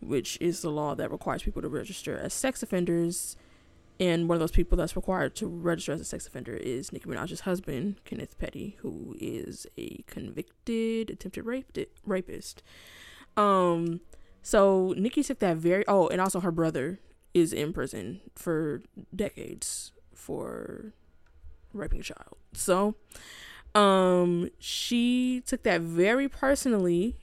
[0.00, 3.36] which is the law that requires people to register as sex offenders.
[4.00, 7.04] And one of those people that's required to register as a sex offender is Nicki
[7.04, 11.44] Minaj's husband, Kenneth Petty, who is a convicted attempted
[12.06, 12.62] rapist.
[13.36, 14.00] Um,
[14.42, 16.98] so Nicki took that very oh, and also her brother
[17.34, 18.80] is in prison for
[19.14, 20.94] decades for
[21.74, 22.36] raping a child.
[22.54, 22.94] So,
[23.74, 27.16] um, she took that very personally,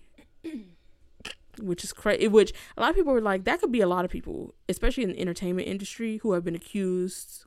[1.60, 2.28] which is crazy.
[2.28, 5.04] Which a lot of people were like, that could be a lot of people, especially
[5.04, 7.46] in the entertainment industry, who have been accused,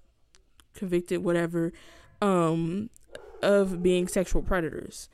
[0.74, 1.72] convicted, whatever,
[2.20, 2.90] um,
[3.42, 5.08] of being sexual predators.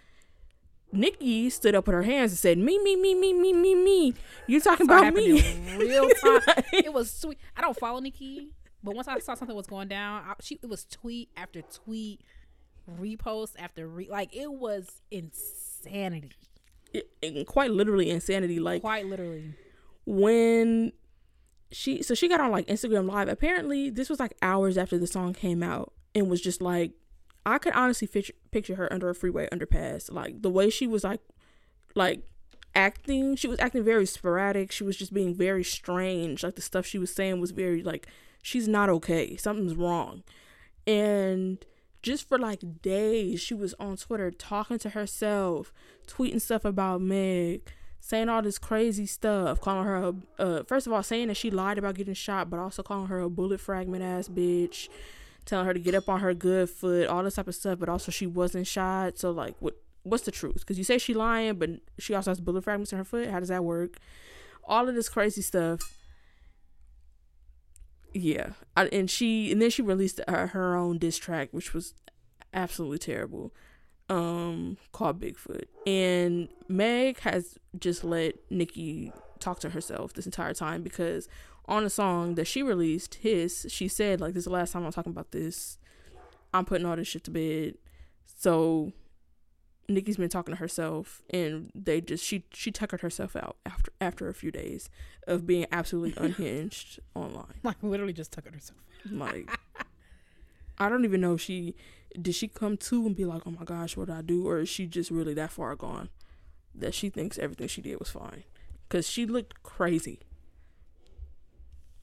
[0.92, 4.14] Nicki stood up with her hands and said, "Me, me, me, me, me, me, me.
[4.46, 5.32] You're talking about me?"
[5.76, 6.40] real time.
[6.72, 7.38] it was sweet.
[7.56, 10.68] I don't follow Nicki, but once I saw something was going down, I, she it
[10.68, 12.20] was tweet after tweet,
[12.88, 16.32] repost after re like it was insanity.
[17.46, 18.58] Quite literally insanity.
[18.58, 19.54] Like Quite literally.
[20.04, 20.92] when
[21.72, 23.28] she so she got on like Instagram live.
[23.28, 26.92] Apparently, this was like hours after the song came out and was just like
[27.44, 30.10] I could honestly picture, picture her under a freeway underpass.
[30.12, 31.20] Like the way she was like
[31.94, 32.22] like
[32.74, 34.70] acting, she was acting very sporadic.
[34.72, 36.42] She was just being very strange.
[36.42, 38.06] Like the stuff she was saying was very like
[38.42, 39.36] she's not okay.
[39.36, 40.22] Something's wrong.
[40.86, 41.64] And
[42.06, 45.72] just for like days, she was on Twitter talking to herself,
[46.06, 47.62] tweeting stuff about Meg,
[47.98, 51.50] saying all this crazy stuff, calling her a, uh, first of all, saying that she
[51.50, 54.88] lied about getting shot, but also calling her a bullet fragment ass bitch,
[55.46, 57.88] telling her to get up on her good foot, all this type of stuff, but
[57.88, 59.18] also she wasn't shot.
[59.18, 60.60] So, like, what what's the truth?
[60.60, 63.28] Because you say she lying, but she also has bullet fragments in her foot.
[63.30, 63.96] How does that work?
[64.62, 65.95] All of this crazy stuff.
[68.18, 71.92] Yeah, I, and she and then she released her, her own diss track, which was
[72.54, 73.52] absolutely terrible
[74.08, 75.64] um called Bigfoot.
[75.86, 81.28] And Meg has just let nicki talk to herself this entire time because
[81.66, 84.86] on a song that she released, Hiss, she said like this is the last time
[84.86, 85.76] I'm talking about this.
[86.54, 87.74] I'm putting all this shit to bed.
[88.24, 88.92] So
[89.88, 94.28] Nicki's been talking to herself and they just she she tuckered herself out after after
[94.28, 94.88] a few days
[95.26, 97.54] of being absolutely unhinged online.
[97.62, 98.80] Like literally just it herself.
[99.10, 99.50] Like
[100.78, 101.74] I don't even know if she
[102.20, 104.58] did she come to and be like, "Oh my gosh, what did I do?" or
[104.58, 106.08] is she just really that far gone
[106.74, 108.44] that she thinks everything she did was fine?
[108.88, 110.20] Cuz she looked crazy.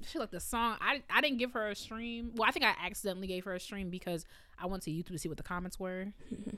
[0.05, 0.77] She like the song.
[0.81, 2.31] I I didn't give her a stream.
[2.35, 4.25] Well, I think I accidentally gave her a stream because
[4.59, 6.13] I went to YouTube to see what the comments were.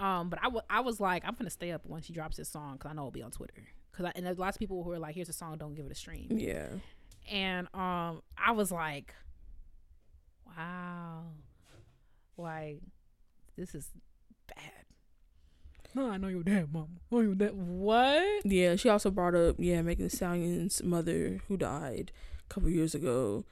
[0.00, 2.72] um, but I I was like, I'm gonna stay up when she drops this song
[2.72, 3.68] because I know it'll be on Twitter.
[3.92, 5.84] Cause I, and there's lots of people who are like, here's a song, don't give
[5.84, 6.28] it a stream.
[6.30, 6.68] Yeah.
[7.30, 9.14] And um, I was like,
[10.46, 11.24] wow,
[12.38, 12.80] like
[13.56, 13.90] this is
[14.48, 14.86] bad.
[15.94, 17.00] No, I know your dad, mom.
[17.12, 17.52] I know your dad.
[17.54, 18.46] What?
[18.46, 22.12] Yeah, she also brought up yeah, Megan Thee Stallion's mother who died
[22.48, 23.44] a couple years ago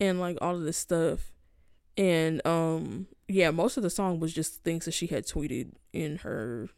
[0.00, 1.33] and like all of this stuff.
[1.96, 6.18] And um yeah, most of the song was just things that she had tweeted in
[6.18, 6.68] her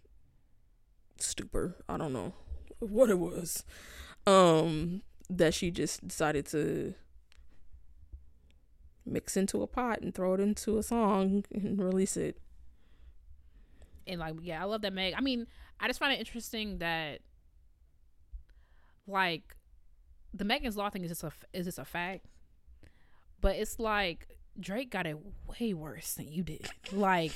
[1.18, 1.76] stupor.
[1.88, 2.34] I don't know
[2.78, 3.64] what it was.
[4.26, 6.94] Um that she just decided to
[9.04, 12.38] mix into a pot and throw it into a song and release it.
[14.06, 15.14] and like yeah, I love that Meg.
[15.16, 15.46] I mean,
[15.80, 17.20] I just find it interesting that
[19.06, 19.56] like
[20.34, 22.26] the Megan's Law thing is just a is just a fact,
[23.40, 26.68] but it's like Drake got it way worse than you did.
[26.92, 27.32] Like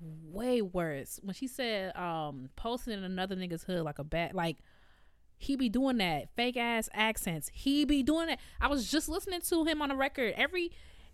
[0.00, 1.20] way worse.
[1.22, 4.58] When she said um posting in another nigga's hood like a bat like
[5.36, 7.50] he be doing that fake ass accents.
[7.52, 8.38] He be doing that.
[8.60, 10.34] I was just listening to him on a record.
[10.36, 10.72] Every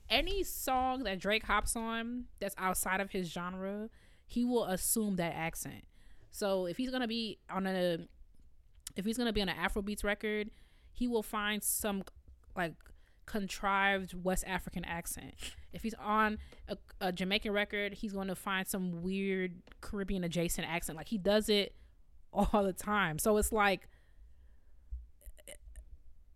[0.08, 3.88] any song that Drake hops on that's outside of his genre,
[4.26, 5.84] he will assume that accent.
[6.30, 7.98] So if he's gonna be on a
[8.96, 10.50] if he's gonna be on an Afrobeats record,
[10.92, 12.02] he will find some
[12.56, 12.74] like
[13.30, 15.34] contrived West African accent.
[15.72, 20.66] If he's on a, a Jamaican record, he's going to find some weird Caribbean adjacent
[20.68, 20.98] accent.
[20.98, 21.74] Like he does it
[22.32, 23.20] all the time.
[23.20, 23.86] So it's like,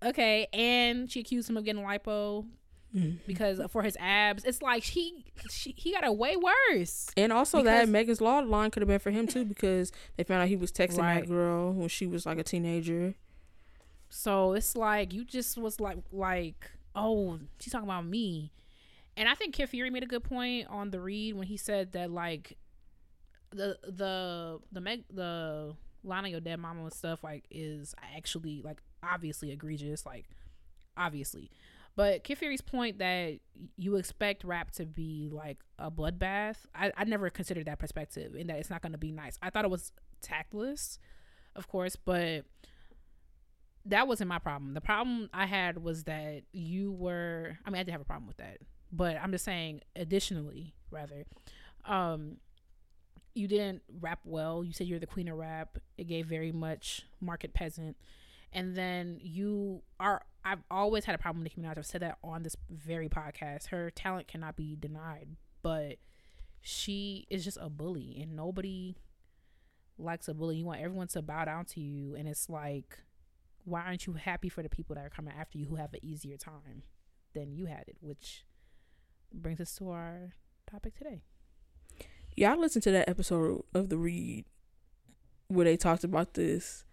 [0.04, 0.46] okay.
[0.52, 2.46] And she accused him of getting lipo
[2.94, 3.16] Mm-hmm.
[3.26, 4.44] because for his abs.
[4.44, 7.08] It's like he she, he got it way worse.
[7.16, 10.42] And also that Megan's Law line could have been for him too because they found
[10.42, 11.22] out he was texting Right.
[11.22, 13.14] that girl when she was like a teenager.
[14.10, 18.52] So it's like you just was like like oh she's talking about me,
[19.16, 21.92] and I think Kid Fury made a good point on the read when he said
[21.92, 22.56] that like
[23.50, 28.60] the the the meg the line of your dead mama and stuff like is actually
[28.62, 30.26] like obviously egregious like
[30.96, 31.50] obviously.
[31.96, 33.38] But Kid Fury's point that
[33.76, 38.50] you expect rap to be like a bloodbath, I, I never considered that perspective and
[38.50, 39.38] that it's not to be nice.
[39.40, 40.98] I thought it was tactless,
[41.54, 42.44] of course, but
[43.86, 44.74] that wasn't my problem.
[44.74, 48.26] The problem I had was that you were I mean I did have a problem
[48.26, 48.58] with that.
[48.92, 51.24] But I'm just saying additionally, rather,
[51.84, 52.38] um
[53.34, 54.62] you didn't rap well.
[54.62, 55.78] You said you're the queen of rap.
[55.98, 57.96] It gave very much market peasant.
[58.52, 61.78] And then you are I've always had a problem with Nicki Minaj.
[61.78, 63.68] I've said that on this very podcast.
[63.68, 65.28] Her talent cannot be denied,
[65.62, 65.96] but
[66.60, 68.96] she is just a bully and nobody
[69.98, 70.56] likes a bully.
[70.56, 72.98] You want everyone to bow down to you and it's like
[73.64, 76.00] why aren't you happy for the people that are coming after you who have an
[76.02, 76.82] easier time
[77.34, 77.96] than you had it?
[78.00, 78.44] Which
[79.32, 80.34] brings us to our
[80.70, 81.22] topic today.
[82.36, 84.44] Yeah, I listened to that episode of the Read
[85.48, 86.84] where they talked about this.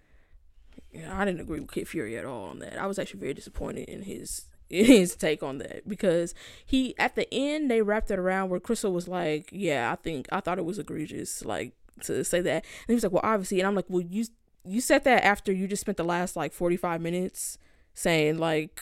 [0.91, 2.79] Yeah, I didn't agree with Kid Fury at all on that.
[2.79, 6.33] I was actually very disappointed in his in his take on that because
[6.65, 10.27] he at the end they wrapped it around where Crystal was like, "Yeah, I think
[10.31, 13.59] I thought it was egregious, like to say that." And he was like, "Well, obviously,"
[13.59, 14.25] and I'm like, "Well, you
[14.63, 17.57] you said that after you just spent the last like 45 minutes
[17.93, 18.81] saying like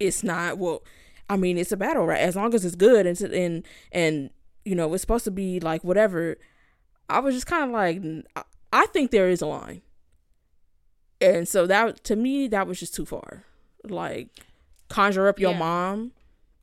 [0.00, 0.82] it's not well."
[1.30, 2.20] I mean, it's a battle, right?
[2.20, 4.30] As long as it's good and and and
[4.64, 6.36] you know, it's supposed to be like whatever.
[7.08, 8.02] I was just kind of like,
[8.36, 9.82] I- I think there is a line.
[11.20, 13.44] And so that to me that was just too far.
[13.84, 14.28] Like
[14.88, 15.58] conjure up your Yeah.
[15.58, 16.12] mom.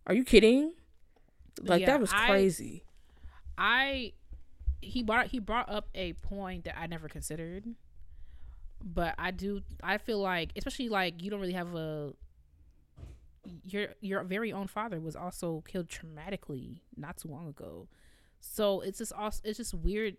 [0.08, 0.74] Are you kidding?
[1.62, 2.84] Like Yeah, that was I- crazy.
[3.58, 4.14] I
[4.82, 7.66] he brought he brought up a point that I never considered.
[8.84, 12.14] But I do I feel like especially like you don't really have a
[13.64, 17.88] your your very own father was also killed traumatically not too long ago.
[18.40, 20.18] So it's just also it's just weird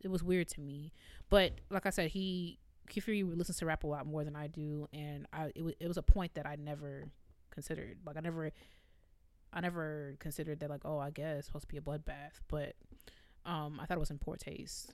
[0.00, 0.92] it was weird to me.
[1.30, 2.58] But like I said, he
[2.88, 5.74] Kid Fury listens to rap a lot more than I do and I it was
[5.78, 7.10] it was a point that I never
[7.50, 7.98] considered.
[8.04, 8.50] Like I never
[9.52, 12.74] I never considered that like, oh, I guess it's supposed to be a bloodbath, but
[13.46, 14.92] um I thought it was in poor taste.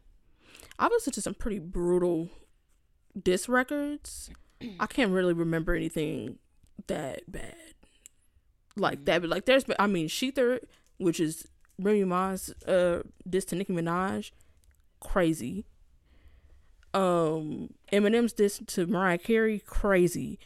[0.79, 2.31] I've listened to some pretty brutal
[3.21, 4.31] diss records.
[4.81, 6.39] I can't really remember anything
[6.87, 7.55] that bad.
[8.77, 10.61] Like that, but like there's I mean, ShEther,
[10.99, 14.31] which is Remy Ma's uh diss to Nicki Minaj,
[15.01, 15.67] crazy.
[16.95, 20.39] Um, Eminem's diss to Mariah Carey, crazy.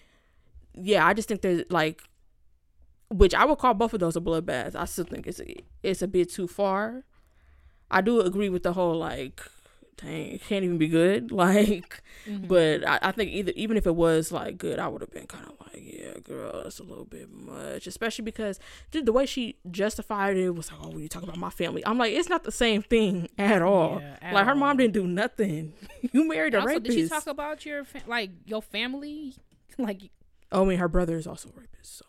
[0.74, 2.02] Yeah, I just think there's like,
[3.10, 4.74] which I would call both of those a bloodbath.
[4.74, 7.04] I still think it's a, it's a bit too far.
[7.92, 9.40] I do agree with the whole like,
[9.98, 11.30] dang, it can't even be good.
[11.42, 12.46] Like, Mm-hmm.
[12.46, 15.26] but I, I think either even if it was like good, I would have been
[15.26, 17.88] kind of like, yeah, girl, that's a little bit much.
[17.88, 18.60] Especially because
[18.92, 21.84] dude, the way she justified it was like, oh, when you talk about my family,
[21.84, 23.98] I'm like, it's not the same thing at all.
[24.00, 24.56] Yeah, at like her all.
[24.56, 25.72] mom didn't do nothing.
[26.12, 26.86] you married a also, rapist.
[26.96, 29.34] did she talk about your fa- like your family?
[29.78, 30.02] like
[30.52, 31.98] oh, I mean, her brother is also a rapist.
[31.98, 32.04] So,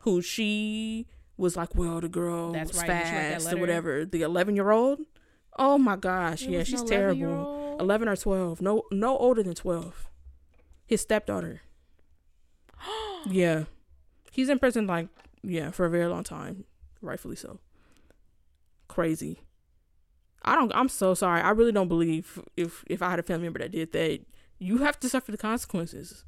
[0.00, 1.06] who she
[1.36, 4.04] was like, well, the girl That's was right, did she write that fast or whatever.
[4.04, 5.00] The 11 year old.
[5.56, 7.20] Oh my gosh, There yeah, she's no terrible.
[7.22, 7.80] 11-year-old?
[7.80, 10.08] 11 or 12 no no older than 12
[10.86, 11.60] his stepdaughter
[13.26, 13.64] yeah
[14.30, 15.08] he's in prison like
[15.42, 16.64] yeah for a very long time
[17.02, 17.58] rightfully so
[18.86, 19.40] crazy
[20.44, 23.44] i don't i'm so sorry i really don't believe if if i had a family
[23.44, 24.20] member that did that
[24.60, 26.24] you have to suffer the consequences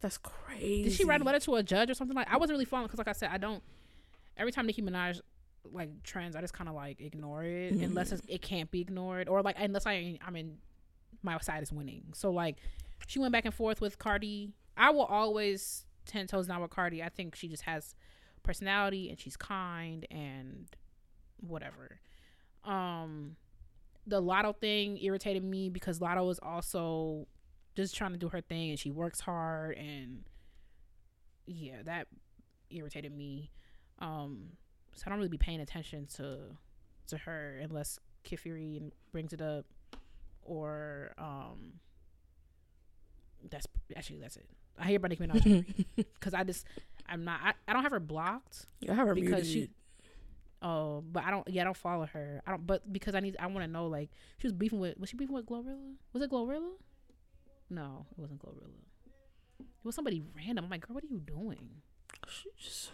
[0.00, 2.30] that's crazy Did she write a letter to a judge or something like?
[2.30, 3.62] I wasn't really following because, like I said, I don't.
[4.36, 5.20] Every time Nicki Minaj
[5.72, 9.28] like trends, I just kind of like ignore it unless it's, it can't be ignored
[9.28, 10.58] or like unless I I mean
[11.22, 12.12] my side is winning.
[12.14, 12.56] So like
[13.06, 14.52] she went back and forth with Cardi.
[14.76, 17.02] I will always ten toes down with Cardi.
[17.02, 17.94] I think she just has
[18.42, 20.68] personality and she's kind and
[21.40, 22.00] whatever.
[22.64, 23.36] Um,
[24.06, 27.26] the Latto thing irritated me because Latto was also
[27.74, 30.24] just trying to do her thing and she works hard and
[31.46, 32.06] yeah, that
[32.70, 33.50] irritated me.
[34.04, 34.50] Um,
[34.94, 36.38] so I don't really be paying attention to
[37.08, 38.80] to her unless Kid Fury
[39.12, 39.66] brings it up
[40.42, 41.74] or um
[43.50, 44.46] that's actually that's it.
[44.78, 46.66] I hear about Nicki Minaj because I just
[47.08, 48.66] I'm not I, I don't have her blocked.
[48.88, 49.46] I have her because muted.
[49.52, 49.70] she
[50.66, 51.46] Oh, but I don't.
[51.46, 52.40] Yeah, I don't follow her.
[52.46, 52.66] I don't.
[52.66, 53.86] But because I need, I want to know.
[53.86, 54.98] Like, she was beefing with.
[54.98, 55.92] Was she beefing with Glorilla?
[56.14, 56.70] Was it Glorilla?
[57.68, 58.70] No, it wasn't Glorilla.
[59.60, 60.64] It was somebody random.
[60.64, 61.68] I'm like, girl, what are you doing?
[62.30, 62.92] She just-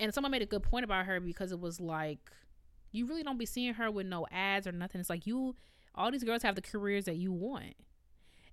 [0.00, 2.18] And someone made a good point about her because it was like,
[2.90, 5.00] you really don't be seeing her with no ads or nothing.
[5.00, 5.54] It's like you,
[5.94, 7.74] all these girls have the careers that you want,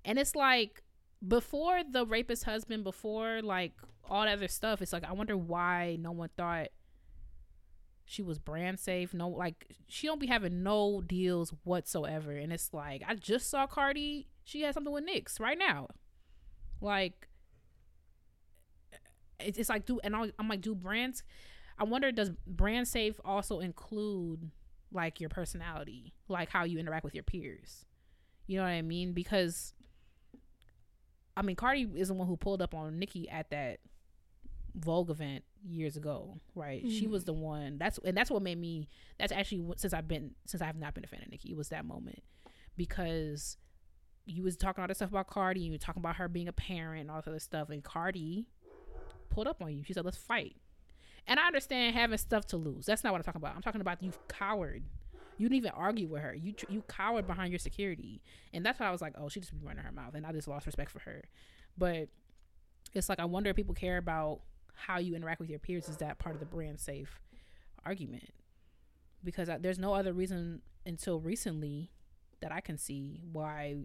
[0.05, 0.83] and it's like
[1.25, 3.73] before the rapist husband, before like
[4.09, 4.81] all that other stuff.
[4.81, 6.67] It's like I wonder why no one thought
[8.05, 9.13] she was brand safe.
[9.13, 12.31] No, like she don't be having no deals whatsoever.
[12.31, 14.27] And it's like I just saw Cardi.
[14.43, 15.87] She had something with Nyx right now.
[16.79, 17.26] Like
[19.39, 21.23] it's, it's like do and I'm like do brands.
[21.79, 24.49] I wonder does brand safe also include
[24.91, 27.85] like your personality, like how you interact with your peers.
[28.47, 29.13] You know what I mean?
[29.13, 29.73] Because
[31.35, 33.79] I mean, Cardi is the one who pulled up on Nicki at that
[34.73, 36.83] Vogue event years ago, right?
[36.89, 37.09] She Mhm.
[37.11, 37.77] was the one.
[37.77, 38.87] That's and that's what made me.
[39.19, 41.51] That's actually since I've been since I have not been a fan of Nicki.
[41.51, 42.23] It was that moment
[42.75, 43.57] because
[44.25, 45.61] you was talking all this stuff about Cardi.
[45.61, 48.47] You were talking about her being a parent and all this other stuff, and Cardi
[49.37, 49.83] pulled up on you.
[49.83, 50.55] She said, "Let's fight."
[51.27, 52.87] And I understand having stuff to lose.
[52.87, 53.55] That's not what I'm talking about.
[53.55, 54.83] I'm talking about you coward.
[55.37, 56.33] You didn't even argue with her.
[56.33, 59.53] You you cowered behind your security, and that's why I was like, "Oh, she just
[59.53, 61.23] be running her mouth," and I just lost respect for her.
[61.77, 62.09] But
[62.95, 64.41] it's like I wonder if people care about
[64.73, 65.87] how you interact with your peers.
[65.87, 67.19] Is that part of the brand safe
[67.85, 68.31] argument?
[69.23, 71.91] Because I, there's no other reason until recently
[72.41, 73.75] that I can see why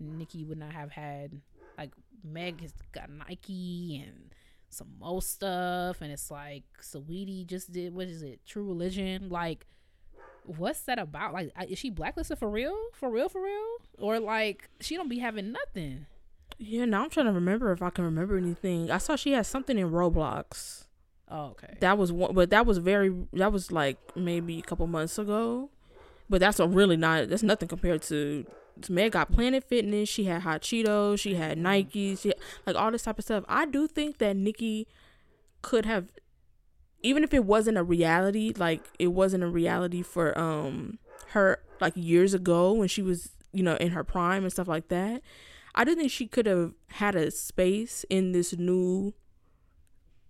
[0.00, 1.42] Nicki would not have had
[1.76, 1.90] like
[2.24, 4.34] Meg has got Nike and
[4.76, 8.40] some more stuff, and it's like Saweetie just did what is it?
[8.46, 9.66] True Religion, like.
[10.44, 11.34] What's that about?
[11.34, 12.76] Like, is she blacklisted for real?
[12.92, 13.28] For real?
[13.28, 13.78] For real?
[13.98, 16.06] Or like she don't be having nothing?
[16.58, 18.90] yeah, now I'm trying to remember if I can remember anything.
[18.90, 20.84] I saw she had something in Roblox.
[21.28, 21.76] Oh, okay.
[21.80, 23.14] That was one, but that was very.
[23.32, 25.70] That was like maybe a couple months ago.
[26.28, 27.28] But that's a really not.
[27.28, 28.46] That's nothing compared to.
[28.88, 30.08] Meg got Planet Fitness.
[30.08, 31.20] She had Hot Cheetos.
[31.20, 32.22] She had Nikes.
[32.22, 32.32] She
[32.66, 33.44] like all this type of stuff.
[33.48, 34.86] I do think that Nicki
[35.62, 36.06] could have,
[37.02, 40.98] even if it wasn't a reality, like it wasn't a reality for um
[41.28, 44.88] her like years ago when she was you know in her prime and stuff like
[44.88, 45.22] that.
[45.74, 49.12] I do think she could have had a space in this new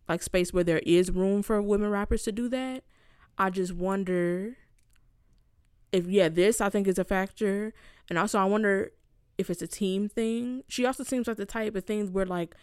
[0.09, 2.85] like space where there is room for women rappers to do that.
[3.39, 4.57] I just wonder
[5.93, 7.73] if yeah, this I think is a factor,
[8.09, 8.93] and also I wonder
[9.39, 10.63] if it's a team thing.
[10.69, 12.55] She also seems like the type of things where like,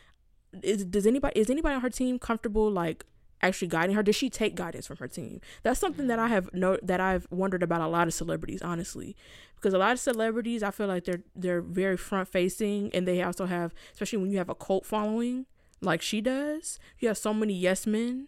[0.61, 3.05] is does anybody is anybody on her team comfortable like
[3.41, 4.03] actually guiding her?
[4.03, 5.41] Does she take guidance from her team?
[5.63, 9.15] That's something that I have no that I've wondered about a lot of celebrities, honestly,
[9.55, 13.21] because a lot of celebrities I feel like they're they're very front facing, and they
[13.21, 15.45] also have especially when you have a cult following
[15.81, 16.79] like she does.
[16.99, 18.27] You have so many yes men,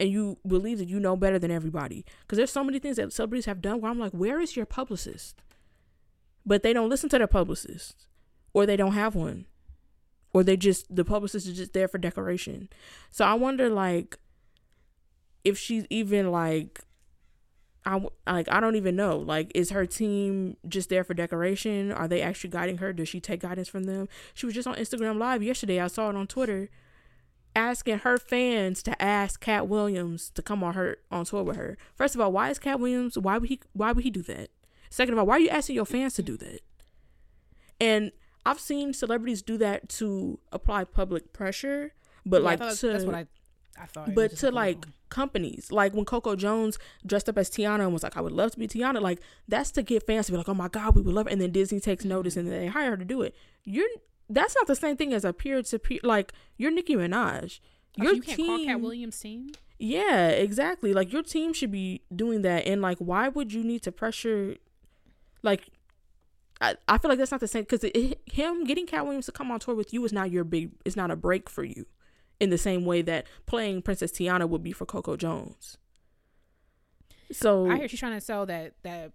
[0.00, 2.04] and you believe that you know better than everybody.
[2.22, 4.66] Because there's so many things that celebrities have done where I'm like, where is your
[4.66, 5.42] publicist?
[6.46, 8.06] But they don't listen to their publicist,
[8.52, 9.46] or they don't have one,
[10.32, 12.68] or they just the publicist is just there for decoration.
[13.10, 14.16] So I wonder like
[15.44, 16.80] if she's even like.
[17.88, 19.16] I like I don't even know.
[19.16, 21.92] Like, is her team just there for decoration?
[21.92, 22.92] Are they actually guiding her?
[22.92, 24.08] Does she take guidance from them?
[24.34, 25.80] She was just on Instagram Live yesterday.
[25.80, 26.68] I saw it on Twitter
[27.56, 31.78] asking her fans to ask Katt Williams to come on her on tour with her.
[31.94, 33.16] First of all, why is Katt Williams?
[33.16, 33.60] Why would he?
[33.72, 34.50] Why would he do that?
[34.90, 36.60] Second of all, why are you asking your fans to do that?
[37.80, 38.12] And
[38.44, 41.92] I've seen celebrities do that to apply public pressure,
[42.24, 43.26] but Yeah, like to that's what I,
[43.80, 44.14] I thought.
[44.14, 44.88] but to like promo.
[44.88, 44.92] Oh.
[45.10, 48.52] companies, like when Coco Jones dressed up as Tiana and was like, "I would love
[48.52, 51.02] to be Tiana," like that's to get fans to be like, "Oh my God, we
[51.02, 52.10] would love it," and then Disney takes mm-hmm.
[52.10, 53.34] notice and they hire her to do it.
[53.64, 53.88] You're
[54.30, 56.00] that's not the same thing as a peer to peer.
[56.02, 57.60] Like you're Nicki Minaj.
[57.98, 59.50] Oh, so Your you can't team, call Katt Williams team.
[59.78, 60.92] yeah, exactly.
[60.92, 64.56] Like your team should be doing that, and like, why would you need to pressure?
[65.46, 65.68] Like,
[66.60, 67.82] I, I feel like that's not the same because
[68.26, 70.72] him getting Katt Williams to come on tour with you is not your big.
[70.84, 71.86] It's not a break for you,
[72.40, 75.78] in the same way that playing Princess Tiana would be for Coco Jones.
[77.32, 79.12] So I hear she's trying to sell that that.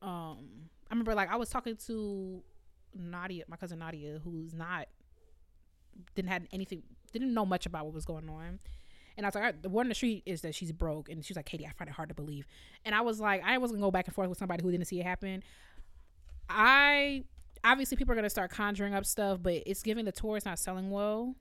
[0.00, 2.42] Um, I remember like I was talking to
[2.94, 4.86] Nadia, my cousin Nadia, who's not
[6.14, 8.60] didn't have anything, didn't know much about what was going on,
[9.16, 11.08] And I was like, "All right, the word on the street is that she's broke.
[11.08, 12.46] And she's like, Katie, I find it hard to believe.
[12.84, 14.86] And I was like, I wasn't gonna go back and forth with somebody who didn't
[14.86, 15.42] see it happen.
[16.48, 17.24] I
[17.64, 20.58] obviously people are gonna start conjuring up stuff, but it's giving the tour is not
[20.58, 21.34] selling well.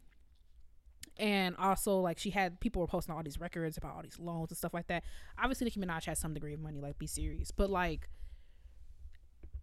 [1.19, 4.51] And also, like she had people were posting all these records about all these loans
[4.51, 5.03] and stuff like that.
[5.37, 6.79] Obviously, Nicki Minaj has some degree of money.
[6.79, 7.49] Like, be serious.
[7.51, 8.09] But like,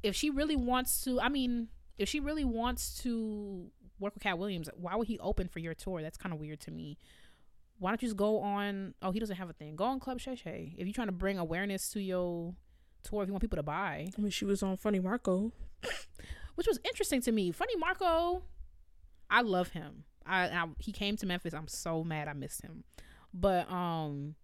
[0.03, 3.71] if she really wants to, I mean, if she really wants to
[4.01, 6.03] work with Katt Williams, why would he open for your tour?
[6.03, 6.99] That's kind of weird to me.
[7.79, 8.95] Why don't you just go on?
[9.01, 9.77] Oh, he doesn't have a thing.
[9.77, 10.75] Go on Club Shay Shay.
[10.77, 12.55] If you're trying to bring awareness to your
[13.05, 15.53] tour, if you want people to buy, I mean, she was on Funny Marco.
[16.55, 17.53] which was interesting to me.
[17.53, 18.43] Funny Marco,
[19.31, 20.05] I love him.
[20.27, 21.55] I, I he came to Memphis.
[21.55, 22.85] I'm so mad I missed him,
[23.33, 24.35] but um,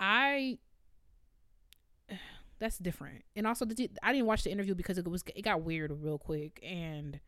[0.00, 0.58] I
[2.58, 3.24] that's different.
[3.36, 3.66] And also,
[4.02, 7.20] I didn't watch the interview because it was it got weird real quick, and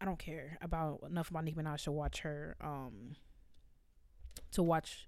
[0.00, 3.14] I don't care about enough about Nicki Minaj to watch her um
[4.52, 5.06] to watch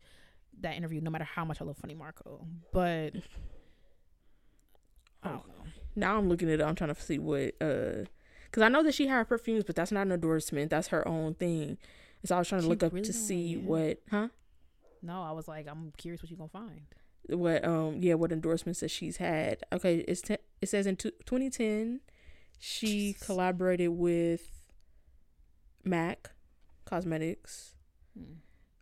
[0.61, 2.47] that interview, no matter how much I love Funny Marco.
[2.73, 3.15] But
[5.23, 5.55] I don't know.
[5.95, 6.65] Now I'm looking at it.
[6.65, 8.05] I'm trying to see what uh,
[8.47, 10.71] because I know that she had perfumes, but that's not an endorsement.
[10.71, 11.79] That's her own thing.
[12.25, 13.63] So I was trying to She look up really to see it.
[13.63, 14.29] what, huh?
[15.03, 16.83] No, I was like, I'm curious what you're gonna find.
[17.29, 21.13] what um yeah what endorsements that she's had okay it's te- it says in t-
[21.25, 22.01] 2010
[22.59, 23.25] she Jesus.
[23.27, 24.51] collaborated with
[25.85, 26.31] mac
[26.85, 27.75] cosmetics
[28.19, 28.35] Hmm.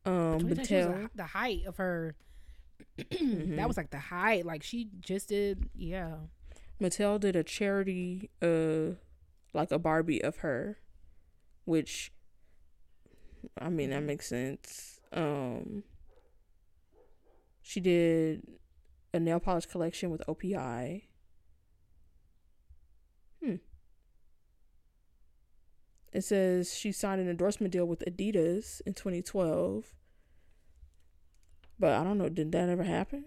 [0.07, 1.11] Um 2010, she was Mattel.
[1.14, 2.14] the, height of her.
[2.98, 3.57] Mhm.
[3.57, 4.44] That was like the height.
[4.46, 5.68] Like she just did.
[5.74, 6.16] Yeah.
[6.80, 8.94] mattel did a charity uh
[9.53, 10.78] like a barbie of her
[11.66, 12.11] which
[13.61, 15.82] i mean that makes sense um
[17.61, 18.46] she did
[19.12, 21.03] a nail polish collection with opi
[23.42, 23.57] hmm
[26.12, 29.92] it says she signed an endorsement deal with adidas in 2012
[31.78, 33.24] but i don't know did that ever happen?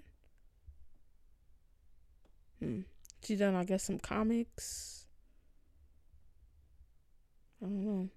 [2.60, 2.82] Hmm.
[3.24, 5.08] She done i guess some comics.
[7.62, 8.10] I don't know.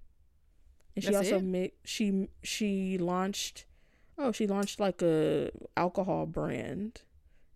[0.95, 3.67] And she That's also made she she launched
[4.19, 7.03] oh she launched like a alcohol brand.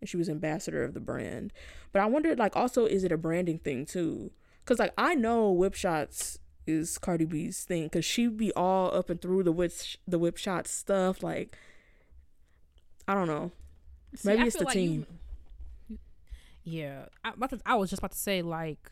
[0.00, 1.52] And she was ambassador of the brand.
[1.92, 4.30] But i wondered like also is it a branding thing too?
[4.64, 9.08] Because like i know whip shots is cardi b's thing because she be all up
[9.10, 9.72] and through the whip
[10.06, 11.56] the whip shot stuff like
[13.08, 13.50] i don't know
[14.14, 15.06] See, Maybe I it's the like team.
[15.88, 15.98] you-
[16.64, 17.32] yeah, I,
[17.64, 18.90] I was just about to say like,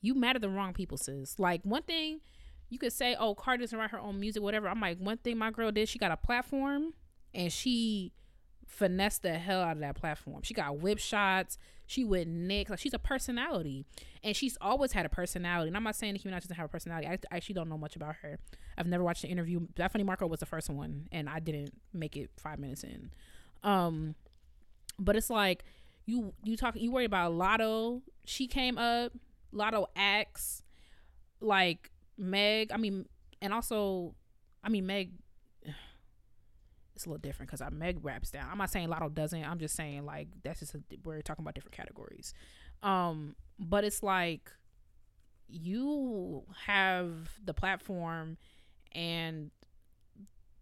[0.00, 1.38] you mad at the wrong people, sis.
[1.38, 2.20] Like one thing,
[2.70, 4.68] you could say, oh, Cardi doesn't write her own music, whatever.
[4.68, 6.94] I'm like, one thing my girl did, she got a platform,
[7.34, 8.12] and she
[8.68, 10.42] finessed the hell out of that platform.
[10.42, 11.58] She got whip shots.
[11.86, 12.68] She went Nick.
[12.70, 13.86] Like she's a personality,
[14.22, 15.68] and she's always had a personality.
[15.68, 17.08] And I'm not saying Nicki Minaj doesn't have a personality.
[17.08, 18.38] I, actually don't know much about her.
[18.76, 19.66] I've never watched the interview.
[19.90, 23.10] Funny Marco was the first one, and I didn't make it five minutes in.
[23.62, 24.14] Um,
[24.98, 25.64] but it's like
[26.04, 28.02] you you talk you worry about Latto.
[28.24, 29.12] She came up,
[29.54, 30.62] Latto acts
[31.40, 32.70] like Meg.
[32.72, 33.06] I mean,
[33.40, 34.14] and also,
[34.62, 35.12] I mean Meg.
[36.98, 38.48] It's a little different because I Meg raps down.
[38.50, 39.44] I'm not saying Latto doesn't.
[39.44, 42.34] I'm just saying like that's just a, we're talking about different categories.
[42.82, 44.50] Um, but it's like
[45.48, 48.36] you have the platform
[48.90, 49.52] and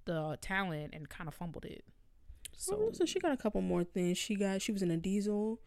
[0.05, 1.83] the talent and kind of fumbled it.
[2.55, 4.19] So, so she got a couple more things.
[4.19, 5.59] She got she was in a diesel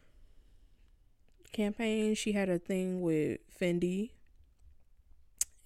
[1.52, 2.14] campaign.
[2.14, 4.12] She had a thing with Fendi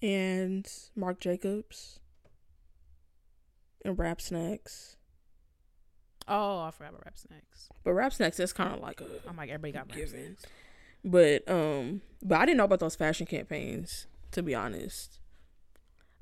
[0.00, 2.00] and Marc Jacobs
[3.84, 4.96] and Rap Snacks.
[6.26, 7.68] Oh, I forgot about Rap Snacks.
[7.84, 10.36] But Rap Snacks that's kind of like a I'm like everybody got Given.
[10.38, 10.44] Snacks.
[11.04, 15.20] but um but I didn't know about those fashion campaigns to be honest.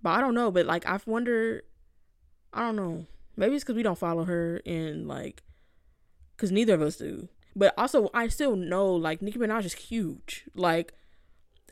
[0.03, 1.63] But I don't know, but like I've wondered
[2.53, 3.07] I don't know.
[3.37, 5.43] Maybe it's cuz we don't follow her and like
[6.37, 7.29] cuz neither of us do.
[7.55, 10.47] But also I still know like Nicki Minaj is huge.
[10.55, 10.95] Like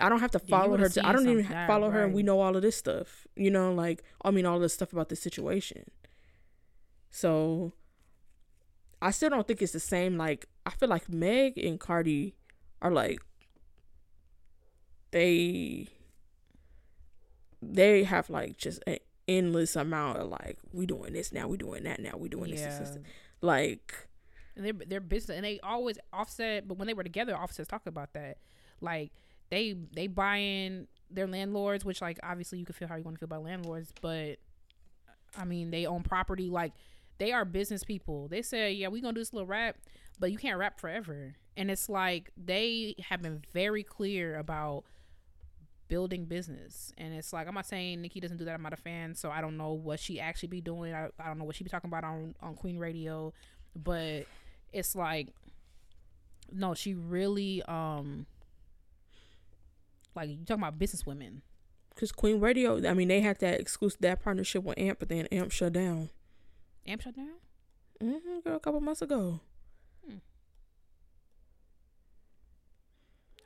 [0.01, 2.23] I don't have to follow her to I don't even yeah, follow her and we
[2.23, 3.27] know all of this stuff.
[3.37, 5.85] You know, like I mean all this stuff about this situation.
[7.11, 7.73] So
[9.03, 12.35] I still don't think it's the same like I feel like Meg and Cardi
[12.83, 13.21] are like
[15.11, 15.89] they
[17.63, 18.99] they have like just an
[19.29, 22.63] endless amount of like we doing this now, we doing that now, we doing this,
[22.63, 23.03] this, this, this.
[23.41, 24.09] like
[24.57, 26.69] and they're they're business, and they always offset.
[26.69, 28.39] But when they were together, offsets talk about that.
[28.81, 29.13] Like
[29.51, 33.17] they they buy in their landlords, which like obviously you can feel how you want
[33.17, 34.39] to feel about landlords, but
[35.37, 36.49] I mean they own property.
[36.49, 36.73] Like
[37.19, 38.29] they are business people.
[38.29, 39.77] They say, yeah, we gonna do this little rap,
[40.19, 41.35] but you can't rap forever.
[41.57, 44.85] And it's like they have been very clear about
[45.89, 46.93] building business.
[46.97, 48.55] And it's like I'm not saying Nicki doesn't do that.
[48.55, 50.95] I'm not a fan, so I don't know what she actually be doing.
[50.95, 53.35] I, I don't know what she be talking about on on Queen Radio,
[53.75, 54.27] but
[54.73, 55.29] it's like
[56.53, 58.27] no, she really um
[60.15, 61.43] like you talking about business women.
[61.95, 65.27] Because Queen Radio, I mean, they had that exclusive that partnership with AMP, but then
[65.27, 66.09] AMP shut down.
[66.87, 67.35] AMP shut down.
[68.03, 69.41] Mm-hmm, a couple months ago.
[70.07, 70.17] Hmm.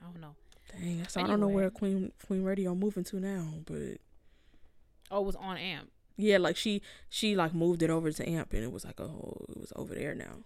[0.00, 0.34] I don't know.
[0.72, 3.98] Dang, so I don't know where Queen Queen Radio moving to now, but
[5.10, 5.88] Oh, it was on AMP.
[6.16, 9.44] yeah, like she she like moved it over to AMP, and it was like oh,
[9.48, 10.38] it was over there now.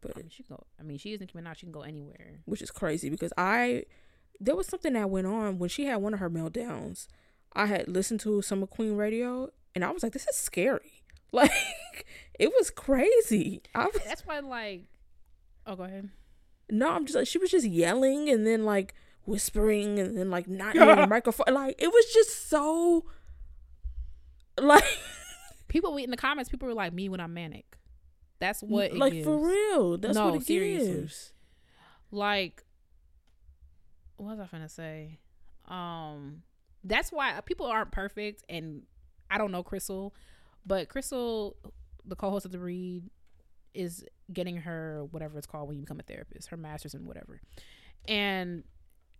[0.00, 0.64] But I mean, she go.
[0.78, 1.56] I mean, she isn't coming out.
[1.58, 2.40] She can go anywhere.
[2.44, 3.84] which is crazy because I
[4.40, 7.06] there was something that went on when she had one of her meltdowns.
[7.54, 10.92] I had listened to some of Queen Radio, and I was like, this is scary.
[11.30, 12.06] Like
[12.38, 13.60] it was crazy.
[13.74, 14.84] I was That's why, like,
[15.66, 16.08] oh, go ahead.
[16.70, 18.94] no, I'm just like she was just yelling and then like
[19.26, 21.52] whispering and then like not near the microphone.
[21.52, 23.04] Like it was just so
[24.58, 24.84] like
[25.68, 27.76] People in the comments, people were like, "Me when I'm manic."
[28.38, 28.86] That's what.
[28.86, 29.26] It like gives.
[29.26, 29.98] for real.
[29.98, 30.94] That's No, what it seriously.
[30.94, 31.32] gives.
[32.10, 32.64] like
[34.18, 35.18] what was I finna say?
[35.66, 36.42] Um
[36.84, 38.82] that's why people aren't perfect and
[39.30, 40.14] I don't know Crystal,
[40.64, 41.56] but Crystal,
[42.04, 43.10] the co-host of the read,
[43.74, 47.40] is getting her whatever it's called when you become a therapist, her master's and whatever.
[48.06, 48.64] And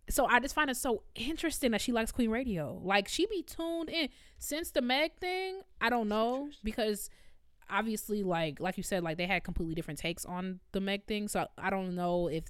[0.09, 2.79] so I just find it so interesting that she likes Queen Radio.
[2.83, 5.61] Like she be tuned in since the Meg thing.
[5.79, 7.09] I don't know because
[7.69, 11.27] obviously, like like you said, like they had completely different takes on the Meg thing.
[11.27, 12.45] So I don't know if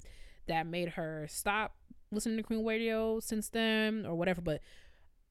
[0.46, 1.74] that made her stop
[2.12, 4.40] listening to Queen Radio since then or whatever.
[4.40, 4.60] But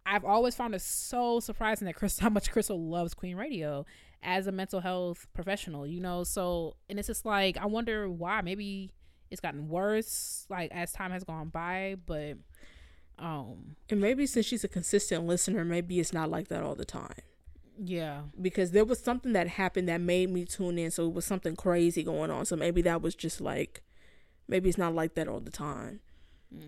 [0.05, 3.85] I've always found it so surprising that Chris how much Crystal loves Queen Radio
[4.23, 5.85] as a mental health professional.
[5.85, 8.41] You know, so and it's just like I wonder why.
[8.41, 8.91] Maybe
[9.29, 12.37] it's gotten worse like as time has gone by, but
[13.17, 16.85] um And maybe since she's a consistent listener, maybe it's not like that all the
[16.85, 17.21] time.
[17.81, 21.25] yeah because there was something that happened that made me tune in so it was
[21.25, 23.83] something crazy going on so maybe that was just like
[24.49, 25.99] maybe it's not like that all the time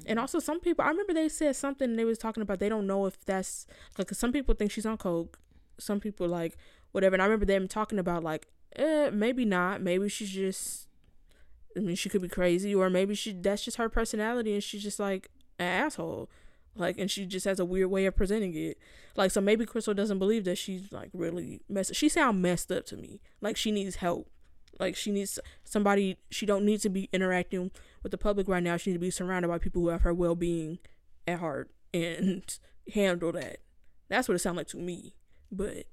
[0.05, 2.85] and also some people i remember they said something they was talking about they don't
[2.85, 3.65] know if that's
[3.97, 5.39] like some people think she's on coke.
[5.79, 6.57] Some people like
[6.91, 7.15] whatever.
[7.15, 9.81] And i remember them talking about like eh, maybe not.
[9.81, 10.87] Maybe she's just
[11.75, 14.83] i mean she could be crazy or maybe she that's just her personality and she's
[14.83, 15.29] just like
[15.59, 16.29] an asshole.
[16.75, 18.77] Like and she just has a weird way of presenting it.
[19.15, 22.85] Like so maybe crystal doesn't believe that she's like really messed she sound messed up
[22.87, 23.19] to me.
[23.41, 24.29] Like she needs help
[24.81, 27.71] like she needs somebody she don't need to be interacting
[28.03, 30.13] with the public right now she needs to be surrounded by people who have her
[30.13, 30.79] well-being
[31.27, 32.59] at heart and
[32.93, 33.57] handle that
[34.09, 35.13] that's what it sounds like to me
[35.51, 35.85] but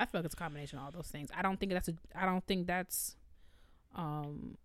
[0.00, 1.28] I feel like it's a combination of all those things.
[1.36, 3.16] I don't think that's a I don't think that's
[3.94, 4.56] um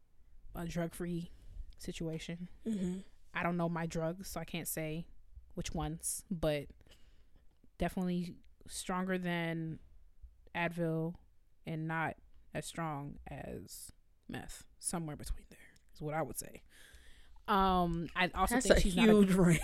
[0.55, 1.29] a drug free
[1.77, 2.47] situation.
[2.65, 2.99] mm-hmm.
[3.33, 5.07] I don't know my drugs, so I can't say
[5.55, 6.67] which ones, but
[7.77, 8.35] definitely
[8.69, 9.79] stronger than
[10.55, 11.15] Advil
[11.67, 12.15] and not
[12.55, 13.91] as strong as
[14.29, 14.63] meth.
[14.79, 15.59] Somewhere between there
[15.93, 16.61] is what I would say.
[17.47, 19.61] Um, I also that's think a she's huge not a, range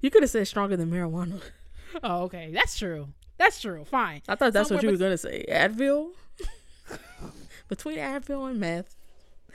[0.00, 1.40] you could have said stronger than marijuana
[2.02, 3.08] Oh, okay, that's true.
[3.38, 3.84] That's true.
[3.84, 4.22] Fine.
[4.28, 6.10] i thought that's what you Somewhere were gonna say advil
[7.68, 8.96] between advil and meth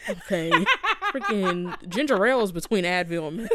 [0.10, 0.52] okay
[1.14, 3.52] freaking ginger ale is between advil and meth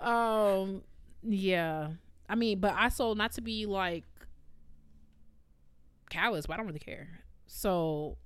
[0.00, 0.82] um
[1.22, 1.88] yeah
[2.28, 4.04] i mean but I also not to be like
[6.12, 7.08] callous but i don't really care
[7.46, 8.16] so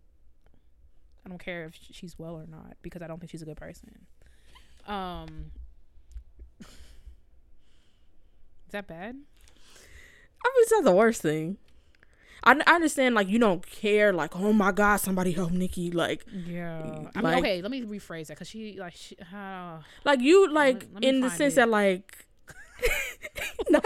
[1.24, 3.56] i don't care if she's well or not because i don't think she's a good
[3.56, 4.06] person
[4.86, 5.50] um
[6.60, 6.66] is
[8.72, 9.16] that bad
[10.44, 11.56] I mean, it's not the worst thing.
[12.44, 15.90] I, I understand, like, you don't care, like, oh my God, somebody help Nicki.
[15.90, 16.84] Like, yeah i
[17.20, 20.86] mean Like- okay let me rephrase that because she like she, uh, like you, like,
[20.92, 21.56] let me in the sense it.
[21.56, 22.25] that, like,
[23.70, 23.80] no,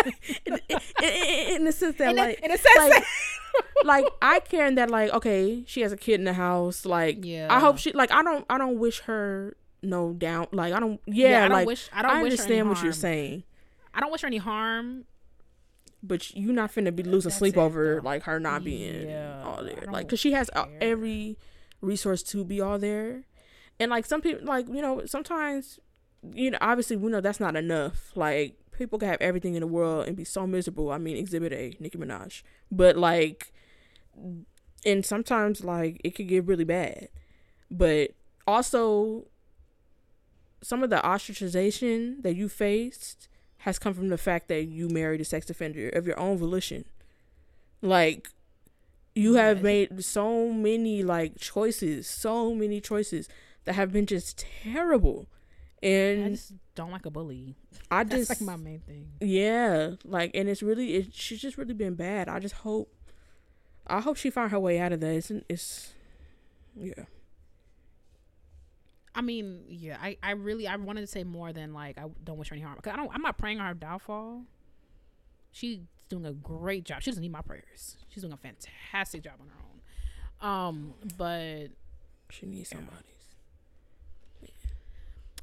[0.47, 3.05] in, in, in, in the sense that, in, a, like, in a sense like,
[3.85, 6.85] like, I care in that, like, okay, she has a kid in the house.
[6.85, 10.49] Like, yeah I hope she, like, I don't, I don't wish her no down.
[10.53, 12.93] Like, I don't, yeah, I don't like, wish i don't I wish understand what you're
[12.93, 13.45] saying,
[13.95, 15.05] i don't wish her any harm
[16.03, 18.09] but you're not finna be losing That's sleep it, over, though.
[18.09, 19.85] like, her not being Yeah, all there.
[19.91, 20.79] Like, cause she has uh, care.
[20.81, 21.37] every
[21.83, 23.25] resource to be all there.
[23.79, 25.79] And like some people like, you know, sometimes
[26.35, 28.13] you know, obviously we know that's not enough.
[28.15, 30.91] Like people can have everything in the world and be so miserable.
[30.91, 32.43] I mean, exhibit A, Nicki Minaj.
[32.73, 33.53] But like
[34.85, 37.09] and sometimes like it could get really bad.
[37.71, 38.13] But
[38.47, 39.27] also
[40.63, 43.29] some of the ostracization that you faced
[43.59, 46.87] has come from the fact that you married a sex offender of your own volition.
[47.83, 48.31] Like
[49.15, 53.29] you have made so many like choices, so many choices
[53.67, 55.27] that have been just terrible.
[55.83, 57.57] And I just don't like a bully.
[57.91, 59.13] I That's just like my main thing.
[59.21, 62.29] Yeah, like, and it's really, it, she's just really been bad.
[62.29, 62.93] I just hope,
[63.87, 65.15] I hope she found her way out of that.
[65.15, 65.93] It's, it's
[66.77, 67.05] yeah.
[69.15, 72.39] I mean, yeah, I, I really I wanted to say more than like I don't
[72.39, 74.43] wish her any harm because I don't I'm not praying on her downfall.
[75.51, 77.03] She's doing a great job.
[77.03, 77.97] She doesn't need my prayers.
[78.09, 80.49] She's doing a fantastic job on her own.
[80.49, 81.69] Um, but
[82.31, 83.05] She needs somebody's.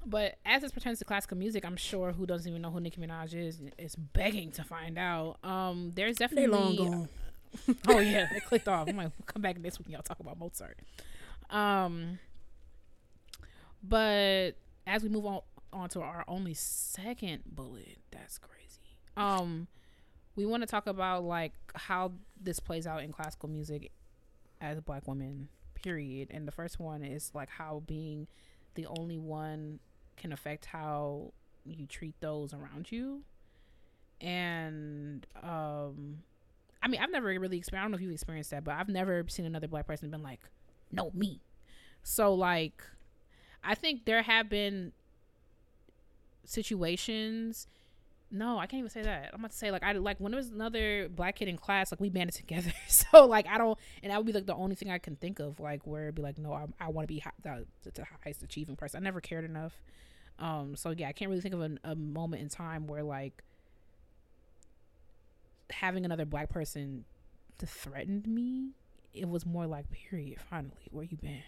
[0.07, 2.99] But as this pertains to classical music, I'm sure who doesn't even know who Nicki
[3.01, 5.37] Minaj is is begging to find out.
[5.43, 7.09] Um, there's They definitely long gone.
[7.87, 8.87] oh yeah, they clicked off.
[8.87, 10.77] I'm like, we'll come back next week and y'all talk about Mozart.
[11.49, 12.19] Um,
[13.83, 14.51] but
[14.85, 15.41] as we move on
[15.73, 18.79] on to our only second bullet, that's crazy.
[19.17, 19.67] Um,
[20.35, 23.91] we want to talk about like how this plays out in classical music
[24.61, 25.49] as a black women.
[25.75, 26.29] Period.
[26.31, 28.27] And the first one is like how being
[28.75, 29.79] the only one
[30.17, 31.31] can affect how
[31.65, 33.23] you treat those around you.
[34.21, 36.19] And um
[36.81, 37.73] I mean, I've never really experienced.
[37.73, 40.23] I don't know if you've experienced that, but I've never seen another black person been
[40.23, 40.41] like,
[40.91, 41.41] "No, me."
[42.03, 42.83] So like,
[43.63, 44.93] I think there have been
[46.45, 47.67] situations.
[48.29, 49.29] No, I can't even say that.
[49.33, 51.91] I'm about to say like I like when there was another black kid in class,
[51.91, 52.73] like we banded together.
[52.87, 55.39] So like I don't, and that would be like the only thing I can think
[55.39, 58.05] of, like where it'd be like, no, I, I want to be hi- the, the
[58.23, 59.01] highest achieving person.
[59.01, 59.81] I never cared enough.
[60.39, 63.43] Um, so yeah, I can't really think of a, a moment in time where like
[65.69, 67.05] having another black person
[67.57, 68.71] threatened me.
[69.13, 70.39] It was more like, period.
[70.49, 71.43] Finally, where you been?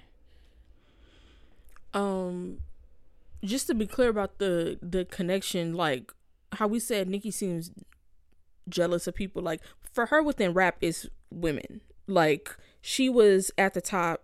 [1.94, 2.60] Um,
[3.44, 6.14] just to be clear about the the connection, like
[6.54, 7.72] how we said, Nicki seems
[8.68, 9.42] jealous of people.
[9.42, 9.62] Like
[9.94, 11.82] for her within rap is women.
[12.08, 14.24] Like she was at the top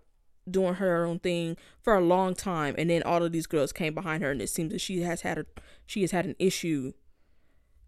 [0.49, 3.93] doing her own thing for a long time, and then all of these girls came
[3.93, 5.45] behind her, and it seems that she has had a
[5.85, 6.93] she has had an issue,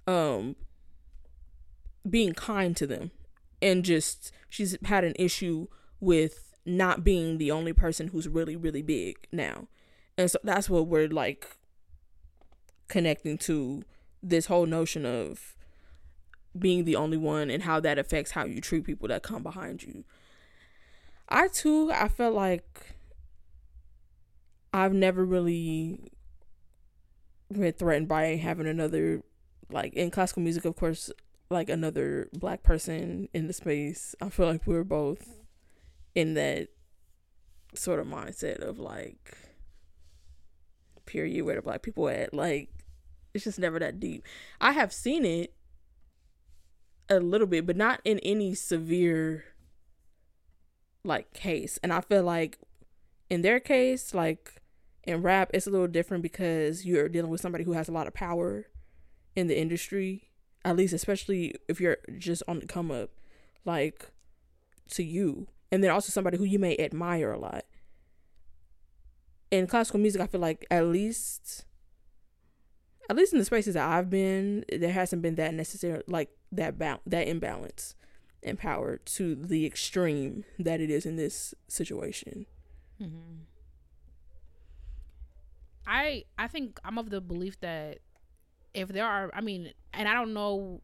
[0.06, 0.56] um,
[2.08, 3.12] being kind to them,
[3.62, 5.68] and just she's had an issue
[6.00, 9.68] with not being the only person who's really really big now
[10.18, 11.48] and so that's what we're like
[12.90, 13.84] connecting to
[14.30, 15.56] this whole notion of
[16.58, 19.84] being the only one and how that affects how you treat people that come behind
[19.84, 20.04] you.
[21.30, 22.96] I too i felt like
[24.72, 26.10] i've never really
[27.52, 29.22] been threatened by having another
[29.70, 31.12] like in classical music of course
[31.50, 34.16] like another black person in the space.
[34.22, 35.28] I feel like we're both
[36.14, 36.70] in that
[37.74, 39.38] sort of mindset of like
[41.06, 42.70] period where the black people at like
[43.38, 44.24] it's just never that deep.
[44.60, 45.54] I have seen it
[47.10, 49.46] a little bit but not in any severe
[51.04, 51.80] like case.
[51.82, 52.60] And i feel like
[53.30, 54.62] in their case like
[55.04, 58.08] in rap it's a little different because you're dealing with somebody who has a lot
[58.08, 58.66] of power
[59.36, 60.32] in the industry
[60.66, 63.12] at least especially if you're just on the come up
[63.64, 64.12] like
[64.90, 65.48] to you.
[65.72, 67.66] And then also somebody who you may admire a lot.
[69.52, 71.66] In classical music, I feel like at least,
[73.10, 76.78] at least in the spaces that I've been, there hasn't been that necessary like that
[76.78, 77.96] ba- that imbalance
[78.44, 82.46] in power to the extreme that it is in this situation.
[83.02, 83.44] Mm-hmm.
[85.86, 88.00] I I think I'm of the belief that
[88.74, 90.82] if there are, I mean, and I don't know,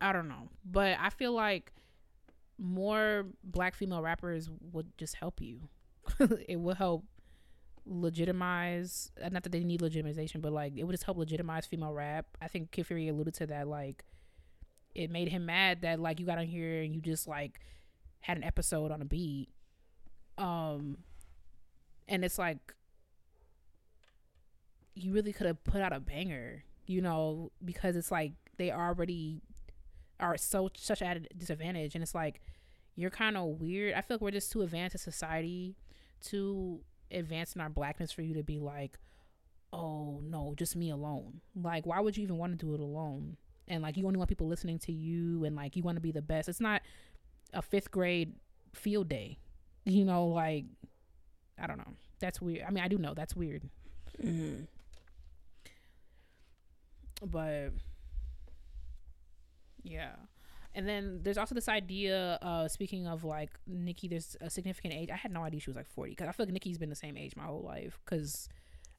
[0.00, 1.72] I don't know, but I feel like
[2.58, 5.68] more black female rappers would just help you.
[6.48, 7.04] it will help
[7.86, 11.92] legitimize uh, not that they need legitimization, but like it would just help legitimize female
[11.92, 12.26] rap.
[12.40, 14.04] I think Kid Fury alluded to that, like
[14.94, 17.60] it made him mad that like you got on here and you just like
[18.20, 19.48] had an episode on a beat.
[20.38, 20.98] Um
[22.08, 22.74] and it's like
[24.94, 29.42] you really could have put out a banger, you know, because it's like they already
[30.20, 32.40] are so such at a disadvantage and it's like
[32.96, 33.94] you're kind of weird.
[33.94, 35.76] I feel like we're just too advanced as society,
[36.20, 36.80] too
[37.14, 38.98] advanced in our blackness for you to be like,
[39.72, 41.40] oh no, just me alone.
[41.60, 43.36] Like, why would you even want to do it alone?
[43.66, 46.12] And like, you only want people listening to you, and like, you want to be
[46.12, 46.48] the best.
[46.48, 46.82] It's not
[47.52, 48.34] a fifth grade
[48.74, 49.38] field day,
[49.84, 50.26] you know.
[50.26, 50.64] Like,
[51.58, 51.94] I don't know.
[52.20, 52.64] That's weird.
[52.66, 53.62] I mean, I do know that's weird,
[54.22, 54.64] Mm-hmm.
[57.30, 57.70] but
[59.82, 60.12] yeah.
[60.74, 65.10] And then there's also this idea, uh, speaking of like Nicki, there's a significant age.
[65.10, 66.96] I had no idea she was like 40 because I feel like Nicki's been the
[66.96, 68.48] same age my whole life because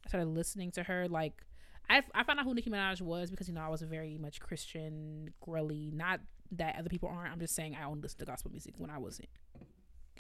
[0.06, 1.08] I started listening to her.
[1.10, 1.44] Like,
[1.90, 4.18] I, I found out who Nicki Minaj was because, you know, I was a very
[4.18, 5.92] much Christian, girly.
[5.94, 6.22] Not
[6.54, 7.32] that other people aren't.
[7.32, 9.20] I'm just saying I only listened to gospel music when I was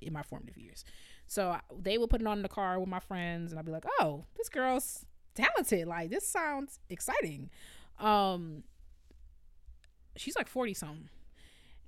[0.01, 0.83] in, my formative years.
[1.27, 3.71] So they would put it on in the car with my friends and I'd be
[3.71, 5.87] like, oh, this girl's talented.
[5.87, 7.49] Like this sounds exciting.
[7.99, 8.63] Um,
[10.15, 11.09] she's like forty something,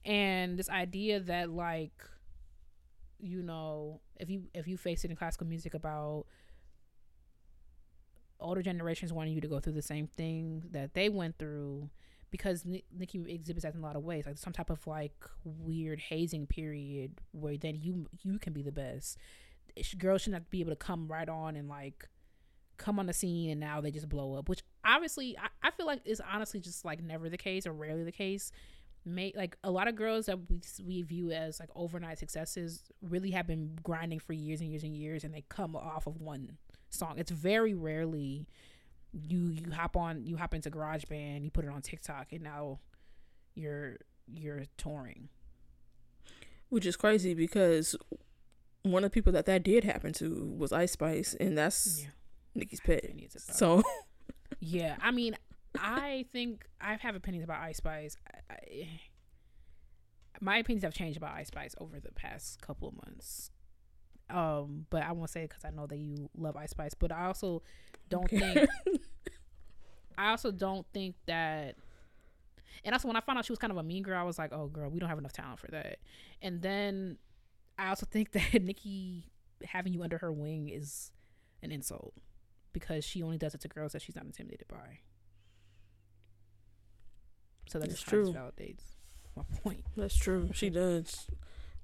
[0.08, 2.02] and this idea that like,
[3.20, 6.26] you know, if you if you face it in classical music about
[8.40, 11.90] older generations wanting you to go through the same thing that they went through
[12.30, 15.14] because Ni- Nicki exhibits that in a lot of ways, like some type of like
[15.44, 19.18] weird hazing period where then you you can be the best.
[19.98, 22.08] Girls should not be able to come right on and like
[22.78, 25.86] come on the scene and now they just blow up, which obviously I, I feel
[25.86, 28.52] like is honestly just like never the case or rarely the case.
[29.08, 33.32] May like a lot of girls that we we view as like overnight successes really
[33.32, 36.58] have been grinding for years and years and years, and they come off of one
[36.90, 37.16] song.
[37.18, 38.48] It's very rarely
[39.14, 42.80] you you hop on you hop into GarageBand, you put it on TikTok, and now
[43.56, 43.98] you're
[44.28, 45.30] you're touring.
[46.70, 47.96] which is crazy because
[48.84, 52.10] one of the people that that did happen to was Ice Spice, and that's Yeah.
[52.56, 53.06] Nicki's pet.
[53.38, 53.84] So
[54.60, 55.36] yeah, I mean,
[55.82, 58.18] I think I have opinions about Ice Spice.
[58.50, 58.90] I, I,
[60.40, 63.52] my opinions have changed about Ice Spice over the past couple of months.
[64.30, 67.12] Um, but I won't say it because I know that you love Ice Spice, but
[67.12, 67.64] I also
[68.10, 68.40] don't Okay.
[68.40, 68.70] think
[70.18, 71.76] I also don't think that.
[72.84, 74.38] And also, when I found out she was kind of a mean girl, I was
[74.38, 75.98] like, "Oh, girl, we don't have enough talent for that."
[76.42, 77.18] And then
[77.78, 79.32] I also think that Nicki
[79.64, 81.12] having you under her wing is
[81.64, 82.14] an insult
[82.74, 85.00] because she only does it to girls that she's not intimidated by.
[87.68, 88.34] So that That's just true.
[88.34, 88.82] validates
[89.36, 89.84] my point.
[89.96, 90.50] that's true.
[90.54, 91.28] She does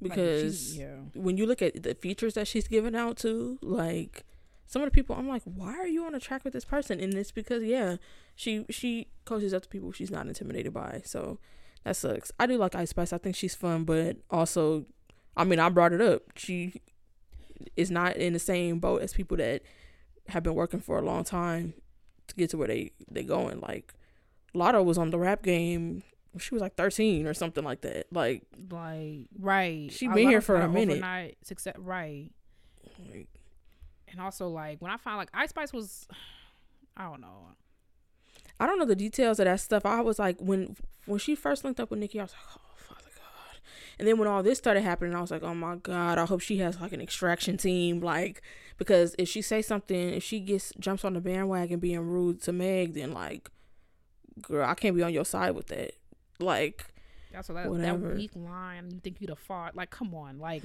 [0.02, 3.60] Like, because she's- yeah, when you look at the features that she's given out to,
[3.62, 4.24] like
[4.66, 7.00] some of the people, I'm like, why are you on a track with this person?
[7.00, 7.98] And it's because yeah,
[8.36, 11.02] she she coaches up to people she's not intimidated by.
[11.06, 11.38] So
[11.84, 12.32] that sucks.
[12.40, 13.14] I do like Ice Spice.
[13.14, 14.86] I think she's fun, but also,
[15.38, 16.24] I mean, I brought it up.
[16.38, 16.82] She
[17.76, 19.62] is not in the same boat as people that
[20.30, 21.74] have been working for a long time
[22.28, 23.60] to get to where they they going.
[23.60, 23.94] Like
[24.56, 26.04] Latto was on the rap game.
[26.38, 28.08] She was like 13 or something like that.
[28.12, 29.91] Like, like right.
[29.91, 31.38] She been here for a minute.
[31.43, 32.32] Success, right?
[33.12, 33.28] like
[34.12, 36.08] And also, like when I found like Ice Spice was,
[36.97, 37.49] I don't know.
[38.60, 39.86] I don't know the details of that stuff.
[39.86, 40.76] I was like, when
[41.06, 43.58] when she first linked up with Nicki, I was like, oh Father God.
[43.99, 46.41] And then when all this started happening, I was like, oh my God, I hope
[46.41, 48.41] she has like an extraction team, like
[48.78, 52.51] because if she say something, if she gets jumps on the bandwagon being rude to
[52.51, 53.49] Meg, then like,
[54.42, 55.92] girl, I can't be on your side with that.
[56.40, 56.86] Like,
[57.32, 58.10] That's what that, Whatever.
[58.10, 58.90] that weak line.
[58.92, 59.76] You think you'd have fought?
[59.76, 60.40] Like, come on.
[60.40, 60.64] Like,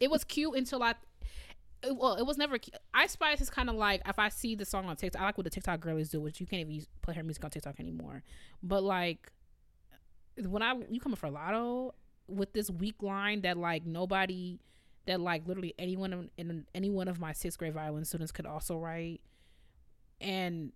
[0.00, 0.94] it was cute until I.
[1.82, 2.58] It, well, it was never.
[2.94, 5.20] Ice Spice is kind of like if I see the song on TikTok.
[5.20, 7.44] I like what the TikTok girlies do, which you can't even use, play her music
[7.44, 8.22] on TikTok anymore.
[8.62, 9.30] But like,
[10.42, 11.92] when I you coming for Latto
[12.26, 14.58] with this weak line that like nobody,
[15.06, 18.46] that like literally anyone in, in any one of my sixth grade violin students could
[18.46, 19.20] also write,
[20.20, 20.72] and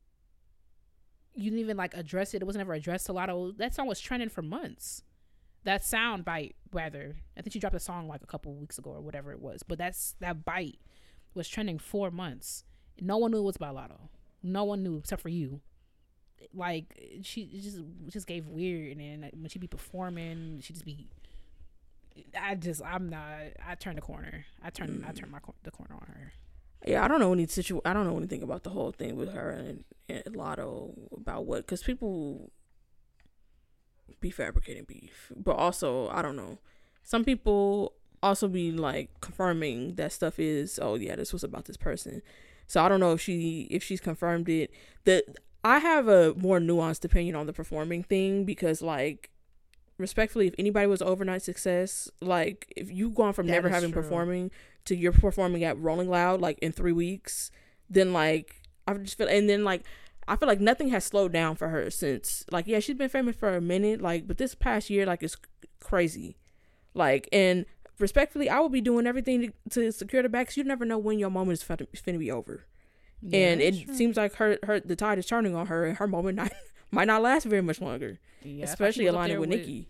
[1.39, 2.43] you didn't even like address it.
[2.43, 3.30] It was never addressed to Latto.
[3.30, 5.05] Oh, that song was trending for months.
[5.62, 7.16] That sound bite, rather.
[7.36, 9.62] I think she dropped a song like a couple weeks ago or whatever it was.
[9.62, 10.80] But that's that bite
[11.34, 12.64] was trending for months.
[13.01, 14.09] No one knew it was by Latto.
[14.43, 15.61] No one knew except for you.
[16.53, 17.78] Like she just
[18.09, 21.09] just gave weird, and then when she be performing, she just be.
[22.36, 23.39] I just I'm not.
[23.64, 24.45] I turned the corner.
[24.61, 26.32] I turned I turned my the corner on her.
[26.86, 27.80] Yeah, I don't know any situ.
[27.84, 31.66] I don't know anything about the whole thing with her and, and Latto about what,
[31.66, 32.50] because people
[34.20, 36.58] be fabricating beef, but also I don't know.
[37.02, 41.76] Some people also be like confirming that stuff is oh yeah this was about this
[41.76, 42.22] person.
[42.66, 44.70] So I don't know if she if she's confirmed it.
[45.04, 45.24] The
[45.64, 49.30] I have a more nuanced opinion on the performing thing because like
[49.99, 54.03] respectfully if anybody was overnight success like if you gone from That never having true.
[54.03, 54.51] performing
[54.84, 57.51] to you're performing at Rolling Loud like in 3 weeks
[57.90, 59.82] then like I just feel and then like
[60.26, 63.36] I feel like nothing has slowed down for her since like yeah she's been famous
[63.36, 65.36] for a minute like but this past year like it's
[65.80, 66.36] crazy
[66.94, 67.66] like and
[67.99, 70.99] respectfully I will be doing everything to, to secure the back 'cause you never know
[70.99, 72.64] when your moment is finna, finna be over
[73.32, 73.94] and it true.
[73.94, 76.53] seems like her her the tide is turning on her and her moment not,
[76.91, 79.89] might not last very much longer Yeah, that's why she especially aligning with Nicki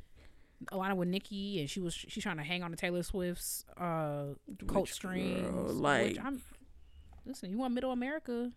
[0.72, 4.34] Alana with Nicki, and she was she's trying to hang on to Taylor Swift's uh
[4.66, 5.42] coat strings.
[5.42, 6.42] girl, like I'm,
[7.24, 8.50] listen, you want Middle America?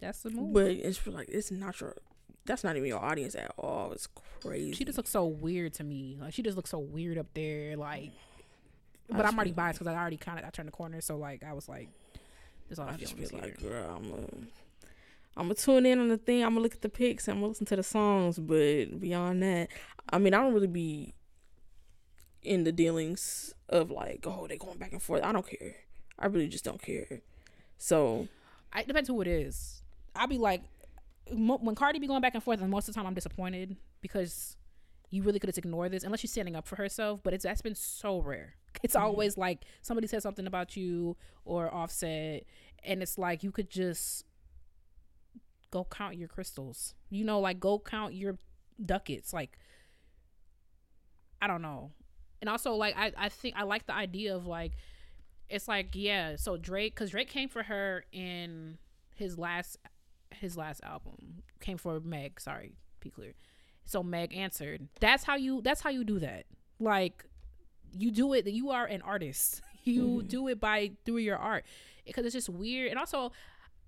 [0.00, 0.52] That's the move.
[0.52, 1.96] but it's like it's not your
[2.44, 4.06] that's not even your audience at all it's
[4.42, 6.18] crazy she just looks so weird to me.
[6.20, 7.76] Like she just looks so weird up there.
[7.76, 8.12] Like,
[9.08, 11.00] but I'm already biased because I already kind of I turned the corner.
[11.00, 11.88] So like I was like,
[12.68, 14.26] this all I, I feel just feel like, girl, I'm gonna,
[15.36, 16.42] I'm gonna tune in on the thing.
[16.42, 17.28] I'm gonna look at the pics.
[17.28, 18.38] I'm gonna listen to the songs.
[18.38, 19.68] But beyond that,
[20.10, 21.14] I mean, I don't really be
[22.42, 25.22] in the dealings of like, oh, they going back and forth.
[25.22, 25.74] I don't care.
[26.18, 27.20] I really just don't care.
[27.78, 28.28] So
[28.72, 29.82] I, it depends who it is.
[30.14, 30.62] I'll be like,
[31.32, 33.76] mo- when Cardi be going back and forth, and most of the time I'm disappointed
[34.00, 34.56] because
[35.10, 37.20] you really could just ignore this unless she's standing up for herself.
[37.22, 38.54] But it's that's been so rare.
[38.82, 39.00] It's Mhm.
[39.02, 42.44] always like somebody says something about you or Offset,
[42.82, 44.24] and it's like you could just
[45.76, 46.94] go count your crystals.
[47.10, 48.38] You know, like go count your
[48.84, 49.32] ducats.
[49.32, 49.58] Like
[51.40, 51.90] I don't know.
[52.40, 54.72] And also like I I think I like the idea of like
[55.48, 58.78] it's like yeah, so Drake cuz Drake came for her in
[59.14, 59.76] his last
[60.34, 61.42] his last album.
[61.60, 63.34] Came for Meg, sorry, be clear.
[63.84, 64.88] So Meg answered.
[65.00, 66.46] That's how you that's how you do that.
[66.80, 67.24] Like
[67.92, 69.62] you do it you are an artist.
[69.86, 70.28] You Mhm.
[70.28, 71.64] do it by through your art.
[72.04, 72.90] Because it's just weird.
[72.90, 73.30] And also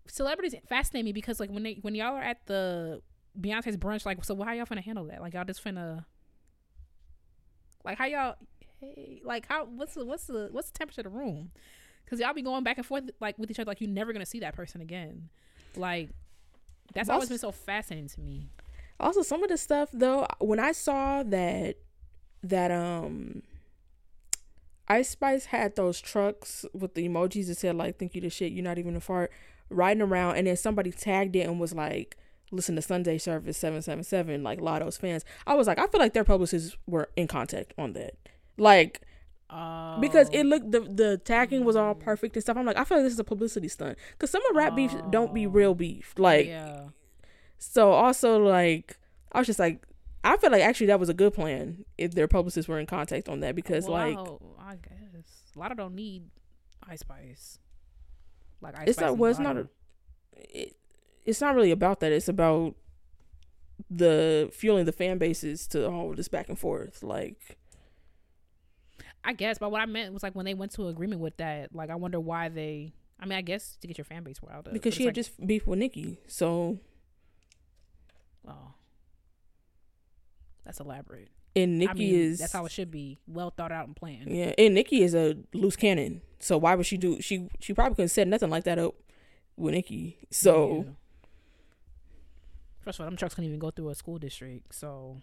[0.08, 3.00] celebrities fascinate me because like when they when y'all are at the
[3.38, 5.20] Beyonce's brunch, like so how y'all finna handle that?
[5.20, 6.04] Like y'all just finna
[7.84, 8.36] like how y'all
[8.80, 11.50] hey like how what's the what's the what's the temperature of the room?
[12.08, 14.26] Cause y'all be going back and forth like with each other like you're never gonna
[14.26, 15.28] see that person again.
[15.76, 16.10] Like
[16.94, 18.48] that's always been so fascinating to me.
[19.00, 21.76] Also, some of the stuff though, when I saw that
[22.42, 23.42] that um
[24.88, 28.52] Ice Spice had those trucks with the emojis that said like "Thank you to shit,"
[28.52, 29.30] you're not even a fart,
[29.70, 32.16] riding around, and then somebody tagged it and was like,
[32.50, 35.24] "Listen to Sunday Service seven seven seven," like Latto's fans.
[35.46, 38.14] I was like, I feel like their publicists were in contact on that,
[38.56, 39.02] like
[39.50, 40.48] Oh, because it oh.
[40.48, 42.56] looked the the tagging was all perfect and stuff.
[42.58, 44.94] I'm like, I feel like this is a publicity stunt because some of rap beef
[45.10, 45.74] don't be real oh.
[45.74, 46.46] beef, like.
[46.46, 46.88] yeah.
[47.58, 48.98] So also like
[49.32, 49.84] I was just like
[50.22, 53.28] I feel like actually that was a good plan if their publicists were in contact
[53.28, 56.24] on that because Well, like hope- I guess a lot of don't need
[56.88, 57.58] Ice Spice.
[58.60, 59.68] Like Ice it's not well it's not a,
[60.36, 60.76] it,
[61.24, 62.12] it's not really about that.
[62.12, 62.74] It's about
[63.90, 67.02] the fueling the fan bases to all this back and forth.
[67.02, 67.58] Like
[69.24, 71.74] I guess, but what I meant was like when they went to agreement with that.
[71.74, 72.92] Like I wonder why they.
[73.20, 74.72] I mean, I guess to get your fan base riled up.
[74.72, 76.18] because she had like, just beef with Nicki.
[76.28, 76.78] So
[78.46, 78.74] Oh,
[80.64, 81.28] that's elaborate.
[81.62, 83.18] And Nicki I mean, is that's how it should be.
[83.26, 84.30] Well thought out and planned.
[84.30, 86.22] Yeah, and Nicki is a loose cannon.
[86.40, 88.94] So why would she do she she probably couldn't set nothing like that up
[89.56, 90.18] with Nicki.
[90.30, 90.92] So Yeah.
[92.80, 94.74] First of all, them trucks couldn't even go through a school district.
[94.74, 95.18] So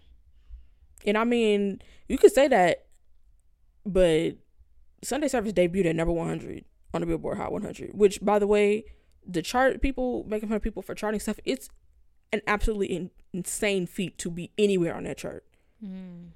[1.05, 2.85] And I mean, you could say that,
[3.85, 4.35] but
[5.03, 8.85] Sunday Service debuted at number 100 on the Billboard Hot 100, which, by the way,
[9.25, 11.69] the chart people making fun of people for charting stuff, it's
[12.31, 15.45] an absolutely in- insane feat to be anywhere on that chart.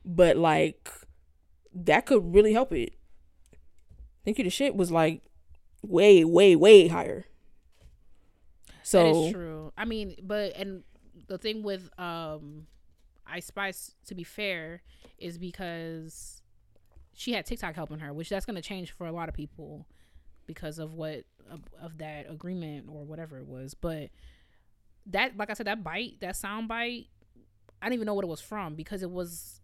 [0.05, 0.89] But, like,
[1.73, 2.93] that could really help it.
[4.25, 5.21] Thank you to shit was like
[5.81, 7.25] way, way, way higher.
[8.83, 9.73] So, is true.
[9.77, 10.83] I mean, but and
[11.27, 12.67] the thing with um,
[13.27, 14.81] Ice Spice, to be fair,
[15.17, 16.41] is because
[17.13, 19.85] she had TikTok helping her, which that's going to change for a lot of people
[20.47, 23.73] because of what of, of that agreement or whatever it was.
[23.73, 24.09] But
[25.05, 27.07] that, like I said, that bite, that sound bite,
[27.81, 29.61] I didn't even know what it was from because it was.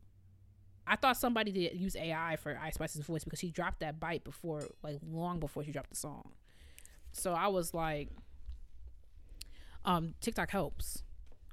[0.87, 4.23] I thought somebody did use AI for Ice Spice's voice because she dropped that bite
[4.23, 6.31] before, like long before she dropped the song.
[7.11, 8.09] So I was like,
[9.83, 11.03] um, TikTok helps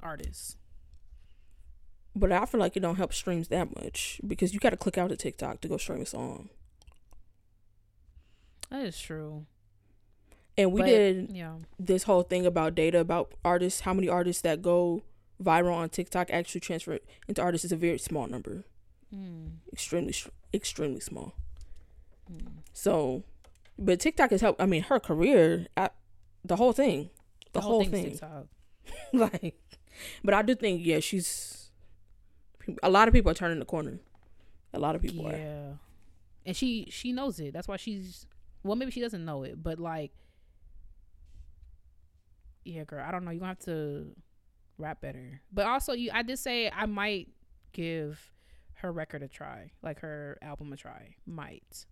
[0.02, 0.56] artists.
[2.14, 4.98] but I feel like it don't help streams that much because you got to click
[4.98, 6.50] out of TikTok to go stream a song.
[8.70, 9.46] That is true.
[10.58, 11.56] And we But, did yeah.
[11.78, 15.02] this whole thing about data about artists, how many artists that go
[15.42, 16.98] viral on TikTok actually transfer
[17.28, 18.64] into artists is a very small number,
[19.14, 19.58] Mm.
[19.72, 20.14] extremely,
[20.54, 21.34] extremely small.
[22.32, 22.48] Mm.
[22.72, 23.24] So,
[23.78, 24.60] but TikTok has helped.
[24.60, 25.90] I mean, her career, I,
[26.44, 27.10] the whole thing,
[27.52, 28.48] the, whole, thing's thing,
[29.12, 29.60] like.
[30.24, 31.70] But I do think, yeah, she's.
[32.82, 33.98] A lot of people are turning the corner.
[34.72, 35.36] A lot of people are.
[35.36, 35.72] Yeah.
[36.46, 37.52] And she she knows it.
[37.52, 38.26] That's why she's
[38.62, 40.12] well, maybe she doesn't know it, but like
[42.64, 43.30] Yeah, girl, I don't know.
[43.32, 44.14] You're gonna have to
[44.82, 45.40] rap better.
[45.52, 47.28] But also you I did say I might
[47.72, 48.32] give
[48.74, 49.70] her record a try.
[49.82, 51.14] Like her album a try.
[51.26, 51.86] Might.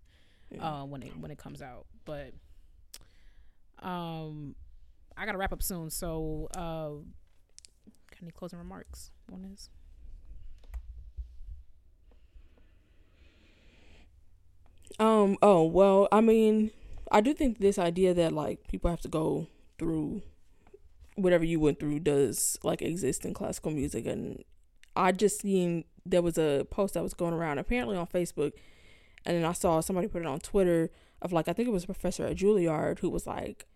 [0.50, 0.80] Yeah.
[0.80, 1.86] uh, when it when it comes out.
[2.04, 2.32] But
[3.80, 4.56] um,
[5.16, 5.90] I gotta wrap up soon.
[5.90, 7.00] So, uh,
[8.10, 9.10] got any closing remarks?
[9.28, 9.70] One is
[14.98, 15.38] Um.
[15.40, 16.08] Oh well.
[16.12, 16.72] I mean,
[17.10, 19.46] I do think this idea that like people have to go
[19.78, 20.22] through
[21.16, 24.42] whatever you went through does like exist in classical music, and
[24.96, 28.52] I just seen there was a post that was going around apparently on Facebook,
[29.24, 30.90] and then I saw somebody put it on Twitter
[31.22, 33.66] of like I think it was a professor at Juilliard who was like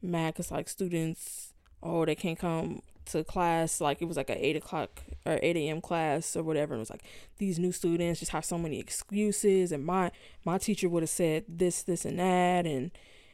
[0.00, 1.52] mad because like students
[1.82, 3.80] oh they can't come to class.
[3.80, 5.80] Like it was like a eight o'clock or eight a.m.
[5.80, 6.74] class or whatever.
[6.74, 7.04] And it was like
[7.38, 9.72] these new students just have so many excuses.
[9.72, 10.10] And my
[10.44, 12.66] my teacher would have said this this and that.
[12.66, 12.90] And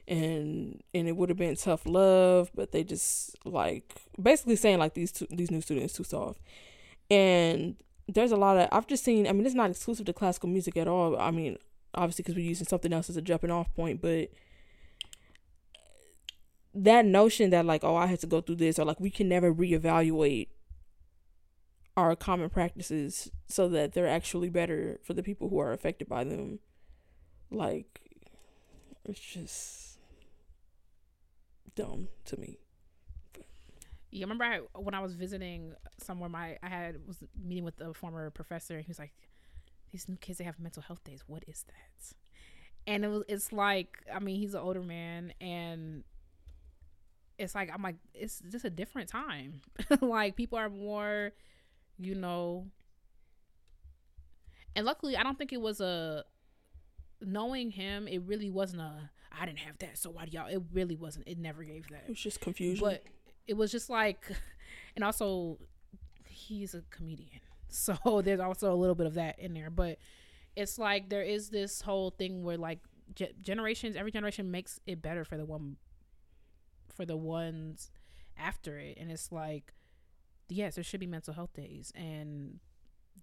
[0.07, 4.95] and and it would have been tough love, but they just like basically saying like
[4.95, 6.41] these two, these new students too soft,
[7.11, 7.77] and
[8.09, 9.27] there's a lot of I've just seen.
[9.27, 11.19] I mean, it's not exclusive to classical music at all.
[11.19, 11.59] I mean,
[11.95, 14.31] obviously because we're using something else as a jumping off point, but
[16.75, 19.29] that notion that like oh I had to go through this or like we can
[19.29, 20.49] never reevaluate
[21.97, 26.25] our common practices so that they're actually better for the people who are affected by
[26.25, 26.59] them.
[27.51, 28.01] Like
[29.05, 29.94] it's just
[31.75, 32.59] dumb to me.
[34.11, 37.93] Yeah, remember I, when I was visiting somewhere, my I had was meeting with a
[37.93, 38.79] former professor.
[38.81, 39.13] He was like,
[39.91, 41.25] "These new kids they have mental health days.
[41.27, 42.15] What is that?"
[42.87, 46.05] And it was it's like I mean he's an older man and
[47.39, 49.63] it's like I'm like it's just a different time.
[50.01, 51.33] like people are more,
[51.99, 52.67] you know.
[54.77, 56.25] And luckily, I don't think it was a
[57.21, 58.09] knowing him.
[58.09, 60.49] It really wasn't a I didn't have that, so why do y'all?
[60.49, 61.29] It really wasn't.
[61.29, 62.05] It never gave that.
[62.07, 62.85] It was just confusion.
[62.85, 63.05] But
[63.47, 64.31] it was just like,
[64.97, 65.59] and also,
[66.29, 69.71] he's a comedian, so there's also a little bit of that in there.
[69.71, 69.99] But
[70.57, 72.81] it's like there is this whole thing where like
[73.15, 75.77] ge- generations, every generation makes it better for the one
[76.95, 77.91] for the ones
[78.39, 79.73] after it and it's like
[80.49, 82.59] yes there should be mental health days and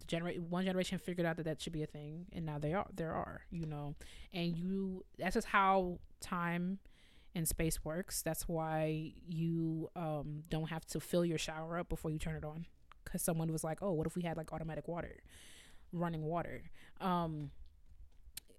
[0.08, 2.88] generate one generation figured out that that should be a thing and now they are
[2.94, 3.96] there are you know
[4.34, 6.80] and you that's just how time
[7.36, 12.12] and space works that's why you um don't have to fill your shower up before
[12.12, 12.66] you turn it on
[13.04, 15.22] because someone was like oh what if we had like automatic water
[15.94, 16.64] running water
[17.00, 17.52] um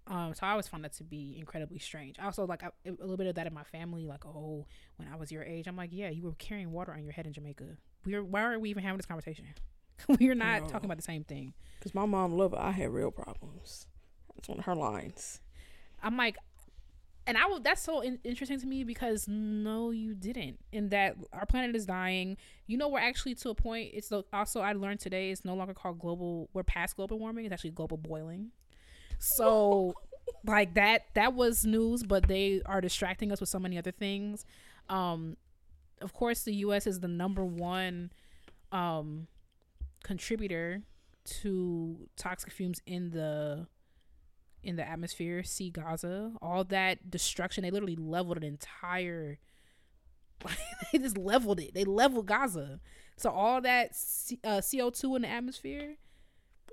[0.08, 2.18] um, so I always found that to be incredibly strange.
[2.18, 4.04] Also like I, a little bit of that in my family.
[4.04, 7.04] Like, oh, when I was your age, I'm like, yeah, you were carrying water on
[7.04, 7.64] your head in Jamaica.
[8.04, 9.46] We're why are we even having this conversation?
[10.20, 11.54] We're not talking about the same thing.
[11.78, 12.60] Because my mom loved it.
[12.60, 13.86] I had real problems.
[14.34, 15.40] That's one of her lines.
[16.02, 16.36] I'm like,
[17.26, 17.60] and I will.
[17.60, 20.58] That's so in- interesting to me because no, you didn't.
[20.72, 22.36] In that our planet is dying.
[22.66, 23.90] You know, we're actually to a point.
[23.94, 25.30] It's also I learned today.
[25.30, 26.48] It's no longer called global.
[26.52, 27.44] We're past global warming.
[27.44, 28.50] It's actually global boiling.
[29.18, 29.94] So
[30.44, 34.44] like that that was news, but they are distracting us with so many other things.
[34.88, 35.36] Um
[36.00, 38.10] of course the US is the number one
[38.72, 39.28] um
[40.02, 40.82] contributor
[41.24, 43.66] to toxic fumes in the
[44.62, 47.62] in the atmosphere, see Gaza, all that destruction.
[47.62, 49.38] They literally leveled an entire
[50.92, 51.74] they just leveled it.
[51.74, 52.80] They leveled Gaza.
[53.16, 55.96] So all that C- uh, CO2 in the atmosphere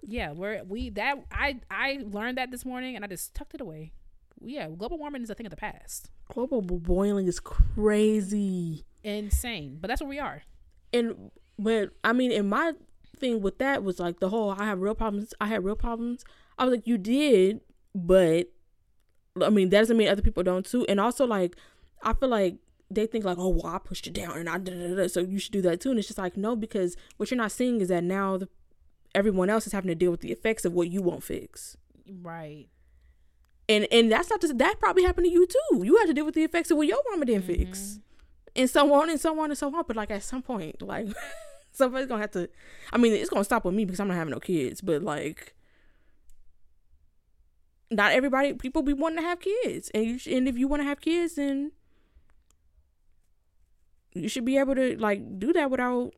[0.03, 3.61] yeah, we're we that I I learned that this morning and I just tucked it
[3.61, 3.93] away.
[4.41, 6.09] Yeah, global warming is a thing of the past.
[6.33, 10.43] Global boiling is crazy, insane, but that's where we are.
[10.93, 12.73] And but I mean, in my
[13.19, 15.33] thing with that was like the whole I have real problems.
[15.39, 16.23] I had real problems.
[16.57, 17.61] I was like, you did,
[17.93, 18.51] but
[19.41, 20.85] I mean that doesn't mean other people don't too.
[20.87, 21.55] And also like
[22.03, 22.55] I feel like
[22.91, 25.51] they think like, oh, well, I pushed it down and I did so you should
[25.51, 25.89] do that too.
[25.91, 28.49] And it's just like no, because what you're not seeing is that now the
[29.15, 31.77] everyone else is having to deal with the effects of what you won't fix.
[32.21, 32.67] Right.
[33.67, 35.83] And and that's not just that probably happened to you too.
[35.83, 37.65] You had to deal with the effects of what your mama didn't mm-hmm.
[37.65, 37.99] fix.
[38.55, 39.83] And so on and so on and so on.
[39.87, 41.07] But like at some point, like
[41.79, 42.49] somebody's gonna have to
[42.93, 45.55] I mean, it's gonna stop with me because I'm not having no kids, but like
[47.89, 49.89] not everybody people be wanting to have kids.
[49.93, 51.71] And you and if you want to have kids then
[54.13, 56.13] you should be able to like do that without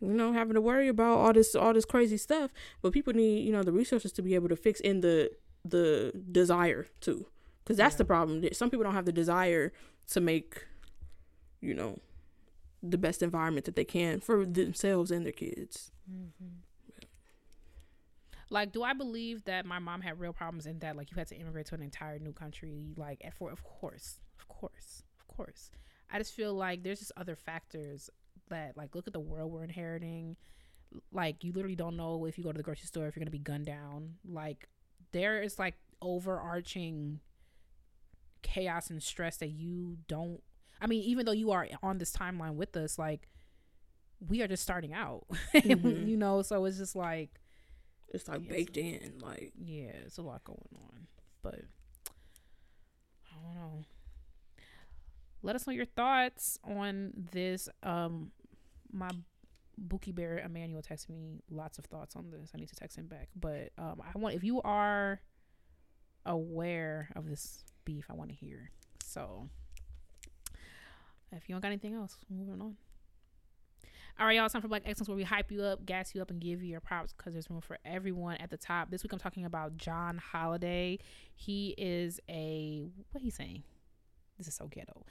[0.00, 2.50] you know having to worry about all this all this crazy stuff
[2.82, 5.30] but people need you know the resources to be able to fix in the
[5.64, 7.26] the desire too
[7.62, 7.98] because that's yeah.
[7.98, 9.72] the problem some people don't have the desire
[10.08, 10.66] to make
[11.60, 11.98] you know
[12.82, 15.92] the best environment that they can for themselves and their kids.
[16.10, 16.48] Mm-hmm.
[18.50, 21.28] like do i believe that my mom had real problems in that like you had
[21.28, 25.70] to immigrate to an entire new country like for of course of course of course.
[26.10, 28.10] I just feel like there's just other factors
[28.48, 30.36] that like look at the world we're inheriting.
[31.10, 33.30] Like you literally don't know if you go to the grocery store if you're gonna
[33.30, 34.14] be gunned down.
[34.28, 34.68] Like
[35.12, 37.20] there is like overarching
[38.42, 40.42] chaos and stress that you don't
[40.82, 43.28] i mean even though you are on this timeline with us like
[44.28, 46.06] we are just starting out mm-hmm.
[46.06, 47.40] you know so it's just like
[48.08, 51.06] it's like yeah, baked it's, in like yeah it's a lot going on
[51.42, 51.62] but
[53.30, 53.84] i don't know
[55.42, 58.30] let us know your thoughts on this um
[58.92, 59.10] my
[59.78, 62.50] Bookie Bear Emanuel texted me lots of thoughts on this.
[62.54, 63.28] I need to text him back.
[63.34, 65.20] But um, I want if you are
[66.26, 68.70] aware of this beef, I want to hear.
[69.02, 69.48] So
[71.36, 72.76] if you don't got anything else, moving on.
[74.18, 74.44] All right, y'all.
[74.44, 76.62] It's time for Black Excellence, where we hype you up, gas you up, and give
[76.62, 78.90] you your props because there's room for everyone at the top.
[78.90, 80.98] This week, I'm talking about John Holiday.
[81.34, 83.62] He is a what he's saying.
[84.36, 85.04] This is so ghetto.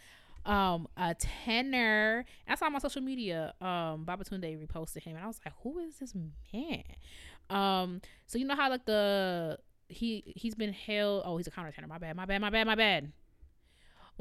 [0.45, 2.25] Um, a tenor.
[2.47, 3.53] I saw on social media.
[3.59, 6.13] Um, Babatunde reposted him, and I was like, "Who is this
[6.53, 6.83] man?"
[7.49, 9.57] Um, so you know how like the
[9.89, 11.23] he he's been hailed.
[11.25, 11.87] Oh, he's a countertenor.
[11.87, 12.15] My bad.
[12.15, 12.39] My bad.
[12.39, 12.67] My bad.
[12.67, 13.11] My bad.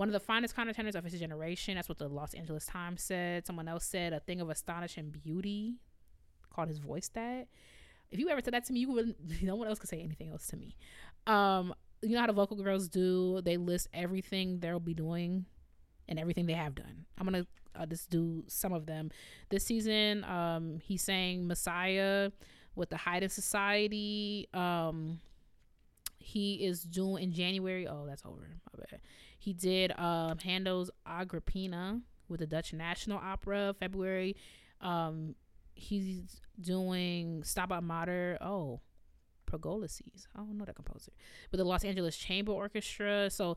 [0.01, 1.75] One of the finest countertenors of his generation.
[1.75, 3.47] That's what the Los Angeles Times said.
[3.47, 5.75] Someone else said a thing of astonishing beauty.
[6.49, 7.49] Called his voice that.
[8.11, 9.19] If you ever said that to me, you wouldn't.
[9.43, 10.75] no one else could say anything else to me.
[11.27, 13.43] Um, you know how the vocal girls do?
[13.43, 15.45] They list everything they'll be doing
[16.09, 17.05] and everything they have done.
[17.19, 19.11] I'm gonna uh, just do some of them.
[19.51, 22.31] This season, um, he sang Messiah
[22.75, 24.49] with the Haydn Society.
[24.55, 25.21] Um,
[26.17, 27.87] he is doing in January.
[27.87, 28.49] Oh, that's over.
[28.73, 29.01] My bad.
[29.41, 33.75] He did um, Handel's Agrippina with the Dutch National Opera.
[33.81, 34.37] February,
[34.83, 35.35] um,
[35.73, 38.37] he's doing Stabat Mater.
[38.43, 38.81] Oh,
[39.51, 40.27] Pergolesi.
[40.37, 41.13] I don't know that composer,
[41.51, 43.31] but the Los Angeles Chamber Orchestra.
[43.31, 43.57] So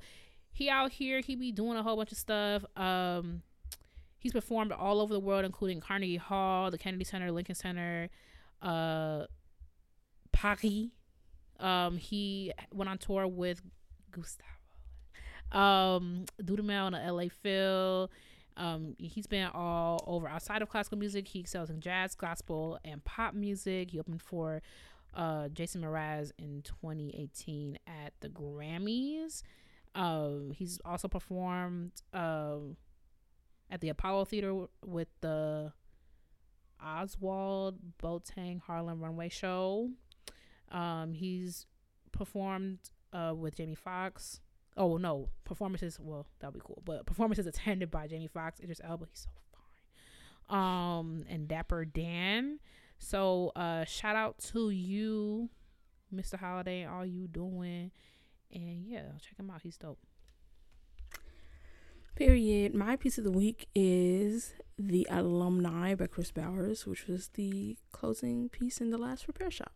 [0.54, 1.20] he out here.
[1.20, 2.64] He be doing a whole bunch of stuff.
[2.78, 3.42] Um,
[4.20, 8.10] he's performed all over the world, including Carnegie Hall, the Kennedy Center, Lincoln Center,
[8.62, 9.26] uh,
[10.32, 10.92] Paris.
[11.60, 13.62] Um, he went on tour with
[14.12, 14.48] Gustavo.
[15.54, 18.10] Um, Dudamel on the LA Phil.
[18.58, 21.28] Um, he's been all over outside of classical music.
[21.28, 23.92] He excels in jazz, gospel, and pop music.
[23.92, 24.62] He opened for
[25.16, 29.44] uh, Jason Mraz in 2018 at the Grammys.
[29.96, 32.78] Um, he's also performed um,
[33.70, 35.72] at the Apollo Theater with the
[36.84, 39.90] Ozwald Boateng Harlem Runway Show.
[40.72, 41.68] Um, he's
[42.12, 42.80] performed
[43.12, 44.42] uh, with Jamie Foxx.
[44.76, 46.00] Oh no, performances.
[46.02, 49.06] Well, that'll be cool, but performances attended by Jamie Foxx, Idris Elba.
[49.10, 49.30] He's so
[50.50, 50.60] fine.
[50.60, 52.60] Um, and Dapper Dan.
[52.98, 55.50] So, uh, shout out to you,
[56.14, 56.40] Mr.
[56.40, 57.92] Holiday, all you doing.
[58.52, 59.62] And yeah, check him out.
[59.64, 60.00] He's dope.
[62.16, 62.76] Period.
[62.76, 68.50] My piece of the week is The Alumni by Kris Bowers, which was the closing
[68.50, 69.74] piece in the last repair shop.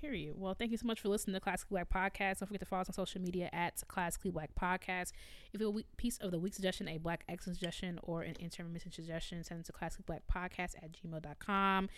[0.00, 0.34] Period.
[0.38, 2.38] Well, thank you so much for listening to Classically Black Podcast.
[2.38, 5.12] Don't forget to follow us on social media at Classically Black Podcast.
[5.52, 8.34] If you have a piece of the week suggestion, a Black excellence suggestion, or an
[8.40, 11.90] intermission suggestion, send it to Classically Black Podcast at gmail.com.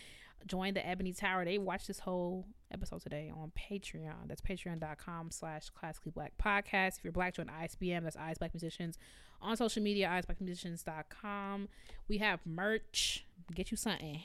[0.47, 1.45] Join the Ebony Tower.
[1.45, 4.27] They watch this whole episode today on Patreon.
[4.27, 6.99] That's patreon.com slash classically black podcast.
[6.99, 8.03] If you're black, join ISBM.
[8.03, 8.99] That's Eyes Black Musicians.
[9.41, 11.69] On social media, isblackmusicians.com.
[12.09, 13.27] We have merch.
[13.55, 14.23] Get you something.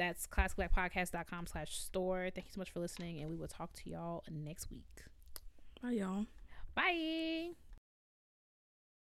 [0.00, 2.30] That's classicblackpodcast.com slash store.
[2.34, 5.02] Thank you so much for listening, and we will talk to y'all next week.
[5.82, 6.24] Bye, y'all.
[6.74, 7.50] Bye.